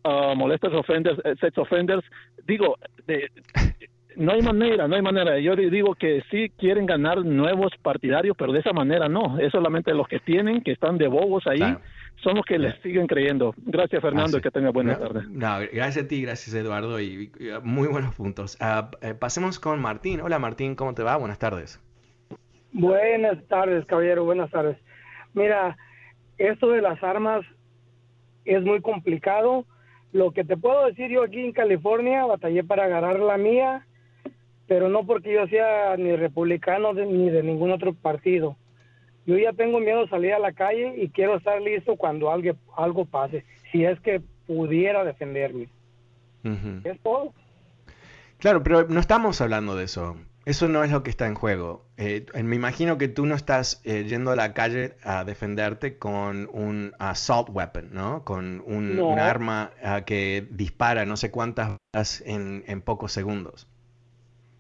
uh, 0.04 0.36
molestas 0.36 0.74
offenders, 0.74 1.20
eh, 1.24 1.36
sex 1.40 1.58
offenders. 1.58 2.04
Digo, 2.48 2.78
de, 3.06 3.30
no 4.16 4.34
hay 4.34 4.42
manera, 4.42 4.88
no 4.88 4.96
hay 4.96 5.02
manera. 5.02 5.40
Yo 5.40 5.56
digo 5.56 5.96
que 5.96 6.24
sí 6.32 6.52
quieren 6.58 6.86
ganar 6.86 7.24
nuevos 7.24 7.72
partidarios, 7.82 8.36
pero 8.38 8.52
de 8.52 8.60
esa 8.60 8.74
manera 8.74 9.08
no. 9.08 9.40
Es 9.40 9.52
solamente 9.52 9.94
los 9.94 10.08
que 10.08 10.20
tienen, 10.20 10.62
que 10.62 10.72
están 10.72 10.98
de 10.98 11.08
bobos 11.08 11.46
ahí 11.48 11.62
son 12.18 12.36
los 12.36 12.46
que 12.46 12.60
les 12.60 12.76
siguen 12.82 13.08
creyendo. 13.08 13.54
Gracias, 13.58 14.02
Fernando, 14.02 14.38
y 14.38 14.42
que 14.42 14.52
tenga 14.52 14.72
buena 14.72 14.98
tarde. 14.98 15.22
gracias 15.72 16.06
a 16.06 16.08
ti, 16.08 16.22
gracias, 16.22 16.54
Eduardo, 16.54 17.00
y, 17.00 17.32
muy 17.64 17.88
buenos 17.88 18.16
puntos. 18.16 18.58
Ah, 18.60 18.92
eh, 19.02 19.14
pasemos 19.14 19.60
con 19.60 19.82
Martín. 19.82 20.22
Hola, 20.22 20.40
Martín, 20.40 20.76
¿cómo 20.76 20.94
te 20.94 21.04
va? 21.04 21.16
Buenas 21.18 21.40
tardes. 21.40 21.80
Buenas 22.74 23.44
tardes, 23.48 23.86
caballero, 23.86 24.26
buenas 24.26 24.52
tardes. 24.52 24.78
Mira, 25.34 25.78
esto 26.38 26.70
de 26.70 26.82
las 26.82 27.02
armas 27.04 27.46
es 28.46 28.62
muy 28.64 28.82
complicado. 28.82 29.66
Lo 30.12 30.32
que 30.32 30.44
te 30.44 30.58
puedo 30.58 30.86
decir, 30.86 31.10
yo 31.10 31.24
aquí 31.24 31.40
en 31.40 31.54
California 31.54 32.26
batallé 32.26 32.64
para 32.64 32.86
agarrar 32.86 33.20
la 33.20 33.38
mía, 33.38 33.86
pero 34.68 34.90
no 34.90 35.06
porque 35.06 35.34
yo 35.34 35.48
sea 35.48 35.96
ni 35.98 36.16
republicano 36.16 36.94
ni 36.94 37.30
de 37.30 37.44
ningún 37.44 37.72
otro 37.72 37.94
partido 37.94 38.58
yo 39.26 39.38
ya 39.38 39.54
tengo 39.54 39.80
miedo 39.80 40.02
de 40.02 40.10
salir 40.10 40.34
a 40.34 40.40
la 40.40 40.54
calle 40.54 40.94
y 40.98 41.10
quiero 41.10 41.38
estar 41.38 41.62
listo 41.62 41.96
cuando 41.96 42.32
algo, 42.32 42.54
algo 42.76 43.06
pase, 43.06 43.46
si 43.72 43.86
es 43.86 44.00
que 44.00 44.22
pudiera 44.48 45.04
defenderme. 45.04 45.70
Es 46.84 47.00
todo. 47.02 47.34
Claro, 48.38 48.64
pero 48.64 48.88
no 48.88 49.00
estamos 49.00 49.42
hablando 49.42 49.76
de 49.76 49.84
eso. 49.84 50.16
Eso 50.46 50.68
no 50.68 50.84
es 50.84 50.90
lo 50.90 51.04
que 51.04 51.10
está 51.10 51.28
en 51.28 51.36
juego. 51.36 51.86
Eh, 51.98 52.26
me 52.44 52.56
imagino 52.56 52.98
que 52.98 53.08
tú 53.08 53.26
no 53.26 53.36
estás 53.36 53.82
eh, 53.84 54.06
yendo 54.08 54.32
a 54.32 54.36
la 54.36 54.54
calle 54.54 54.96
a 55.04 55.26
defenderte 55.26 55.98
con 55.98 56.50
un 56.52 56.94
assault 56.98 57.50
weapon, 57.52 57.90
¿no? 57.92 58.24
Con 58.24 58.64
un, 58.66 59.00
arma 59.20 59.72
ah, 59.84 60.06
que 60.06 60.48
dispara 60.50 61.06
no 61.06 61.18
sé 61.18 61.30
cuántas 61.30 61.78
balas 61.94 62.24
en, 62.26 62.64
en 62.68 62.82
pocos 62.82 63.12
segundos 63.12 63.68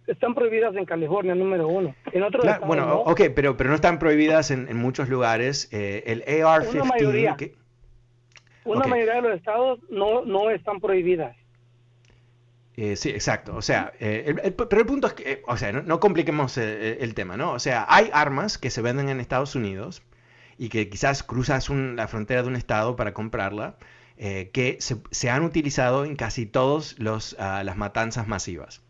están 0.10 0.34
prohibidas 0.34 0.76
en 0.76 0.86
California, 0.86 1.36
número 1.36 1.67
uno. 1.67 1.95
En 2.12 2.24
otros 2.24 2.45
bueno, 2.65 3.02
ok, 3.02 3.22
pero, 3.36 3.56
pero 3.56 3.69
no 3.69 3.76
están 3.76 4.00
prohibidas 4.00 4.52
en, 4.52 4.76
muchos 4.76 5.10
lugares. 5.10 5.69
Eh, 5.72 6.04
el 6.08 6.43
AR-15... 6.43 6.74
Una 6.74 6.84
mayoría. 6.86 7.38
Una 8.65 8.88
mayoría 8.88 9.15
de 9.15 9.22
los 9.22 9.38
estados 9.38 9.80
no, 9.89 10.26
no 10.26 10.50
están 10.50 10.80
prohibidas. 10.80 11.36
Eh, 12.76 12.95
sí, 12.95 13.10
exacto. 13.10 13.56
O 13.56 13.62
sea, 13.62 13.93
eh, 14.00 14.54
pero 14.56 14.82
el 14.82 14.88
punto 14.88 15.08
es 15.08 15.13
que, 15.13 15.43
o 15.48 15.58
sea, 15.58 15.72
no, 15.72 16.00
compliquemos 16.00 16.58
el, 16.58 17.13
tema, 17.13 17.38
¿no? 17.38 17.52
O 17.54 17.60
sea, 17.60 17.86
hay 17.89 18.10
armas 18.13 18.58
que 18.58 18.69
se 18.69 18.82
venden 18.82 19.10
en 19.10 19.19
Estados 19.19 19.56
Unidos 19.56 20.02
y 20.58 20.69
que 20.69 20.89
quizás 20.89 21.24
cruzas 21.24 21.69
la 21.69 22.08
frontera 22.08 22.41
de 22.41 22.48
un 22.48 22.56
estado 22.56 22.95
para 22.95 23.13
comprarla, 23.13 23.78
que 24.17 24.78
se, 24.80 25.30
han 25.30 25.43
utilizado 25.43 26.06
en 26.06 26.15
casi 26.15 26.45
todas 26.45 26.98
uh, 27.00 27.63
las 27.63 27.78
matanzas 27.78 28.28
masivas. 28.28 28.82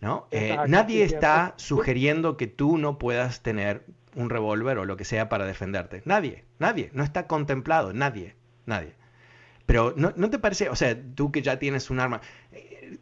¿No? 0.00 0.26
nadie 0.66 1.04
está 1.04 1.54
sugiriendo 1.56 2.36
que 2.36 2.46
tú 2.46 2.78
no 2.78 2.98
puedas 2.98 3.42
tener 3.42 3.82
un 4.14 4.30
revólver 4.30 4.78
o 4.78 4.84
lo 4.84 4.96
que 4.96 5.04
sea 5.04 5.28
para 5.28 5.46
defenderte. 5.46 6.02
Nadie, 6.04 6.44
nadie, 6.58 6.90
no 6.92 7.02
está 7.04 7.26
contemplado, 7.26 7.92
nadie, 7.92 8.34
nadie. 8.66 8.92
Pero 9.66 9.94
¿no, 9.96 10.30
te 10.30 10.38
parece, 10.38 10.70
o 10.70 10.74
sea, 10.74 10.96
tú 11.14 11.30
que 11.30 11.42
ya 11.42 11.58
tienes 11.58 11.90
un 11.90 12.00
arma, 12.00 12.20
eh, 12.52 12.96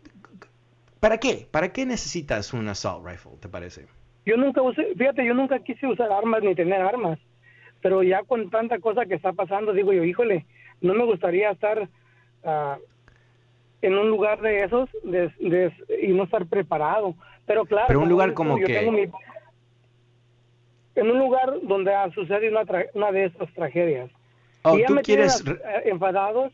¿para 1.01 1.19
qué? 1.19 1.47
¿Para 1.51 1.73
qué 1.73 1.87
necesitas 1.87 2.53
un 2.53 2.69
assault 2.69 3.07
rifle, 3.07 3.33
te 3.41 3.49
parece? 3.49 3.87
Yo 4.27 4.37
nunca 4.37 4.61
usé, 4.61 4.95
fíjate, 4.97 5.25
yo 5.25 5.33
nunca 5.33 5.61
quise 5.61 5.87
usar 5.87 6.11
armas 6.11 6.43
ni 6.43 6.55
tener 6.55 6.83
armas, 6.83 7.19
pero 7.81 8.03
ya 8.03 8.25
con 8.25 8.51
tanta 8.51 8.79
cosa 8.81 9.07
que 9.07 9.15
está 9.15 9.33
pasando, 9.33 9.73
digo 9.73 9.93
yo, 9.93 10.03
híjole, 10.03 10.45
no 10.81 10.93
me 10.93 11.05
gustaría 11.05 11.53
estar 11.53 11.89
uh, 12.43 12.81
en 13.83 13.97
un 13.97 14.09
lugar 14.09 14.41
de 14.41 14.65
esos 14.65 14.89
y 15.05 16.09
no 16.09 16.25
estar 16.25 16.47
preparado. 16.47 17.15
Pero 17.47 17.65
claro, 17.65 17.87
pero 17.89 18.01
un 18.01 18.09
lugar 18.09 18.35
como 18.35 18.57
que 18.57 19.13
en 20.97 21.11
un 21.11 21.19
lugar 21.19 21.55
donde 21.63 21.95
ha 21.95 22.11
sucedido 22.11 22.59
una, 22.59 22.85
una 22.95 23.13
de 23.13 23.27
estas 23.27 23.53
tragedias. 23.53 24.11
Oh, 24.63 24.77
y 24.77 24.83
ya 24.83 24.89
me 24.89 25.03
quieres... 25.03 25.45
tienen 25.45 25.63
eh, 25.63 25.83
enfadados, 25.91 26.53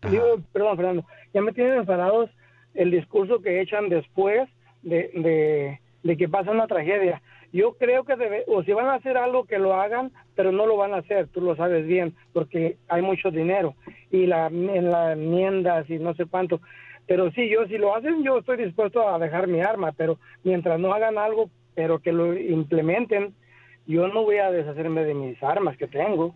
perdón, 0.00 0.76
Fernando, 0.76 1.04
ya 1.34 1.40
me 1.40 1.52
tienen 1.52 1.78
enfadados 1.78 2.30
el 2.74 2.90
discurso 2.90 3.40
que 3.40 3.60
echan 3.60 3.88
después 3.88 4.48
de, 4.82 5.78
de, 6.04 6.16
que 6.16 6.28
pasa 6.28 6.50
una 6.50 6.68
tragedia. 6.68 7.20
Yo 7.52 7.74
creo 7.74 8.04
que 8.04 8.16
debe, 8.16 8.44
o 8.46 8.62
si 8.62 8.72
van 8.72 8.86
a 8.86 8.94
hacer 8.94 9.16
algo 9.16 9.44
que 9.44 9.58
lo 9.58 9.74
hagan, 9.74 10.12
pero 10.34 10.52
no 10.52 10.66
lo 10.66 10.76
van 10.76 10.92
a 10.92 10.98
hacer, 10.98 11.28
tú 11.28 11.40
lo 11.40 11.56
sabes 11.56 11.86
bien, 11.86 12.14
porque 12.32 12.76
hay 12.88 13.00
mucho 13.00 13.30
dinero 13.30 13.74
y 14.10 14.26
la, 14.26 14.48
en 14.48 14.90
las 14.90 15.12
enmiendas 15.12 15.88
y 15.88 15.98
no 15.98 16.14
sé 16.14 16.26
cuánto. 16.26 16.60
Pero 17.06 17.30
sí, 17.30 17.48
yo 17.48 17.66
si 17.66 17.78
lo 17.78 17.94
hacen, 17.94 18.22
yo 18.22 18.38
estoy 18.38 18.58
dispuesto 18.58 19.08
a 19.08 19.18
dejar 19.18 19.48
mi 19.48 19.62
arma, 19.62 19.92
pero 19.92 20.18
mientras 20.44 20.78
no 20.78 20.92
hagan 20.92 21.16
algo, 21.16 21.48
pero 21.74 22.00
que 22.00 22.12
lo 22.12 22.36
implementen, 22.36 23.34
yo 23.86 24.08
no 24.08 24.24
voy 24.24 24.36
a 24.36 24.50
deshacerme 24.50 25.04
de 25.04 25.14
mis 25.14 25.42
armas 25.42 25.78
que 25.78 25.86
tengo. 25.86 26.34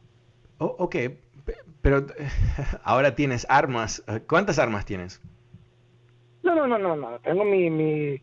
Oh, 0.57 0.77
ok, 0.79 0.97
pero 1.83 2.07
ahora 2.85 3.15
tienes 3.15 3.47
armas. 3.51 4.03
¿Cuántas 4.27 4.59
armas 4.59 4.87
tienes? 4.87 5.21
No, 6.43 6.55
no, 6.55 6.67
no, 6.67 6.79
no, 6.79 6.97
no. 6.97 7.19
Tengo 7.21 7.45
mi, 7.45 7.69
mi 7.69 8.21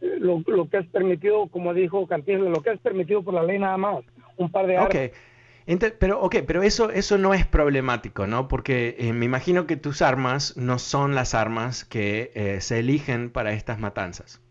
lo, 0.00 0.68
que 0.68 0.78
es 0.78 0.86
permitido, 0.88 1.46
como 1.48 1.74
dijo 1.74 2.06
Cantillo, 2.06 2.48
lo 2.48 2.62
que 2.62 2.70
es 2.70 2.80
permitido 2.80 3.22
por 3.22 3.34
la 3.34 3.42
ley 3.42 3.58
nada 3.58 3.76
más. 3.76 4.04
Un 4.36 4.50
par 4.50 4.66
de 4.66 4.76
armas. 4.76 4.94
Ok. 4.94 5.92
pero, 5.98 6.20
okay, 6.20 6.42
pero 6.42 6.62
eso, 6.62 6.90
eso 6.90 7.18
no 7.18 7.34
es 7.34 7.46
problemático, 7.46 8.26
¿no? 8.26 8.48
Porque 8.48 8.96
eh, 8.98 9.12
me 9.12 9.24
imagino 9.24 9.66
que 9.66 9.76
tus 9.76 10.02
armas 10.02 10.56
no 10.56 10.78
son 10.78 11.14
las 11.14 11.34
armas 11.34 11.84
que 11.84 12.30
eh, 12.34 12.60
se 12.60 12.80
eligen 12.80 13.30
para 13.30 13.52
estas 13.52 13.78
matanzas. 13.78 14.42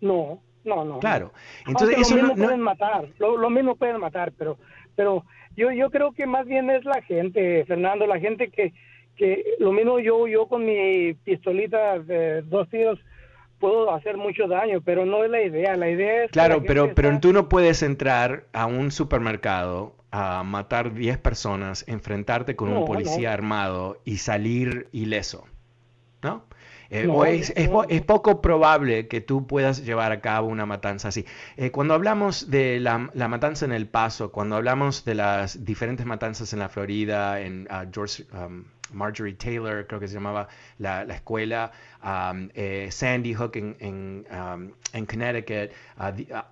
No, 0.00 0.42
no, 0.64 0.84
no. 0.84 0.98
Claro. 0.98 1.32
Entonces, 1.66 1.98
eso 1.98 2.16
lo 2.16 2.22
mismo 2.22 2.36
no, 2.36 2.44
pueden 2.44 2.60
matar, 2.60 3.08
lo, 3.18 3.50
mismo 3.50 3.76
pueden 3.76 4.00
matar, 4.00 4.32
pero, 4.36 4.58
pero 4.96 5.24
yo, 5.56 5.70
yo 5.72 5.90
creo 5.90 6.12
que 6.12 6.26
más 6.26 6.46
bien 6.46 6.70
es 6.70 6.84
la 6.84 7.02
gente, 7.02 7.64
Fernando, 7.66 8.06
la 8.06 8.18
gente 8.18 8.50
que, 8.50 8.72
que 9.16 9.44
lo 9.58 9.72
mismo 9.72 9.98
yo, 9.98 10.26
yo 10.26 10.48
con 10.48 10.64
mi 10.64 11.12
pistolita 11.12 11.98
de 11.98 12.40
dos 12.42 12.68
tiros 12.70 12.98
puedo 13.60 13.94
hacer 13.94 14.16
mucho 14.16 14.48
daño, 14.48 14.80
pero 14.80 15.06
no 15.06 15.22
es 15.22 15.30
la 15.30 15.42
idea. 15.42 15.76
La 15.76 15.88
idea 15.88 16.24
es. 16.24 16.32
Claro, 16.32 16.64
pero, 16.66 16.94
pero 16.94 17.20
tú 17.20 17.32
no 17.32 17.48
puedes 17.48 17.82
entrar 17.84 18.46
a 18.52 18.66
un 18.66 18.90
supermercado 18.90 19.94
a 20.10 20.42
matar 20.42 20.92
10 20.94 21.18
personas, 21.18 21.84
enfrentarte 21.86 22.56
con 22.56 22.72
un 22.72 22.84
policía 22.84 23.32
armado 23.32 24.00
y 24.04 24.16
salir 24.16 24.88
ileso. 24.90 25.46
¿No? 26.22 26.44
Eh, 26.90 27.08
es, 27.88 28.02
poco 28.02 28.42
probable 28.42 29.06
que 29.06 29.20
tú 29.20 29.46
puedas 29.46 29.84
llevar 29.84 30.10
a 30.10 30.20
cabo 30.20 30.48
una 30.48 30.66
matanza 30.66 31.08
así. 31.08 31.24
Eh, 31.56 31.70
cuando 31.70 31.94
hablamos 31.94 32.50
de 32.50 32.80
la, 32.80 32.98
matanza 32.98 33.64
en 33.64 33.70
El 33.70 33.86
Paso, 33.86 34.32
cuando 34.32 34.56
hablamos 34.56 35.04
de 35.04 35.14
las 35.14 35.64
diferentes 35.64 36.04
matanzas 36.04 36.52
en 36.52 36.58
la 36.58 36.68
Florida, 36.68 37.40
en 37.40 37.68
ah, 37.70 37.86
George 37.92 38.24
um, 38.32 38.64
Marjorie 38.92 39.34
Taylor, 39.34 39.86
creo 39.86 40.00
que 40.00 40.08
se 40.08 40.14
llamaba 40.14 40.48
la, 40.78 41.02
escuela, 41.02 41.72
um, 42.02 42.48
eh, 42.54 42.88
Sandy 42.90 43.34
Hook 43.34 43.56
en, 43.56 44.26
um, 44.30 45.06
Connecticut, 45.06 45.72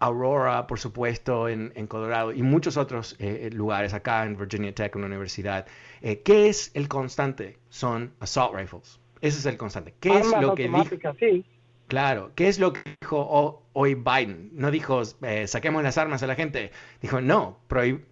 Aurora, 0.01 0.67
por 0.67 0.79
supuesto, 0.79 1.49
en, 1.49 1.87
Colorado 1.87 2.33
y 2.33 2.43
muchos 2.43 2.77
otros 2.77 3.17
lugares, 3.53 3.95
acá 3.95 4.25
en 4.25 4.37
Virginia 4.37 4.75
Tech, 4.75 4.95
una 4.97 5.07
universidad. 5.07 5.67
¿Qué 6.01 6.49
es 6.49 6.71
el 6.75 6.89
constante? 6.89 7.59
Son 7.71 8.13
assault 8.21 8.55
rifles. 8.55 9.01
Ese 9.21 9.39
es 9.39 9.47
el 9.47 9.57
constante. 9.57 9.95
¿Qué 10.01 10.19
es 10.19 10.31
lo 10.41 10.55
que 10.55 10.69
dijo? 10.69 11.15
Sí. 11.19 11.45
Claro, 11.89 12.33
¿qué 12.35 12.49
es 12.49 12.59
lo 12.59 12.75
que 12.75 12.83
dijo 13.01 13.65
hoy 13.73 13.95
Biden? 13.95 14.51
No 14.53 14.71
dijo, 14.71 15.01
eh, 15.23 15.47
saquemos 15.47 15.83
las 15.83 15.97
armas 15.97 16.23
a 16.23 16.27
la 16.27 16.35
gente. 16.35 16.71
Dijo, 17.01 17.23
no, 17.23 17.61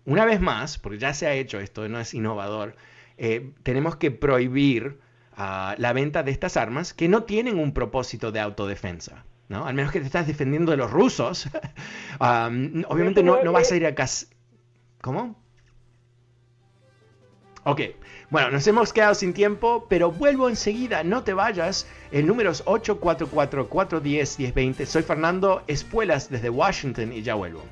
una 0.07 0.25
vez 0.25 0.41
más, 0.41 0.79
porque 0.79 0.99
ya 0.99 1.12
se 1.12 1.27
ha 1.27 1.35
hecho 1.35 1.61
esto, 1.61 1.87
no 1.87 2.01
es 2.01 2.15
innovador, 2.15 2.75
eh, 3.18 3.52
tenemos 3.62 3.96
que 3.96 4.11
prohibir 4.11 4.98
ah, 5.37 5.74
la 5.79 5.92
venta 5.92 6.22
de 6.22 6.31
estas 6.31 6.57
armas 6.57 6.94
que 6.94 7.09
no 7.09 7.24
tienen 7.24 7.59
un 7.59 7.72
propósito 7.72 8.33
de 8.33 8.40
autodefensa. 8.40 9.24
¿no? 9.48 9.66
Al 9.66 9.74
menos 9.74 9.92
que 9.92 10.00
te 10.00 10.07
estás 10.07 10.26
defendiendo 10.26 10.70
de 10.70 10.79
los 10.79 10.90
rusos. 10.90 11.50
Ah, 12.18 12.48
obviamente 12.88 13.22
no, 13.22 13.44
no 13.44 13.52
vas 13.52 13.70
a 13.70 13.76
ir 13.76 13.85
a 13.85 13.94
casa. 13.94 14.24
¿Cómo? 15.02 15.38
Ok, 17.64 17.83
bueno, 18.31 18.50
nos 18.50 18.66
hemos 18.68 18.94
quedado 18.94 19.14
sin 19.14 19.35
tiempo, 19.35 19.85
pero 19.88 20.11
vuelvo 20.11 20.48
enseguida, 20.48 21.05
no 21.05 21.24
te 21.24 21.35
vayas. 21.35 21.87
El 22.11 22.26
número 22.26 22.52
es 22.52 22.64
844-410-1020. 22.64 24.87
Soy 24.87 25.02
Fernando 25.02 25.62
Espuelas 25.66 26.31
desde 26.31 26.48
Washington 26.48 27.12
y 27.12 27.20
ya 27.22 27.35
vuelvo. 27.35 27.62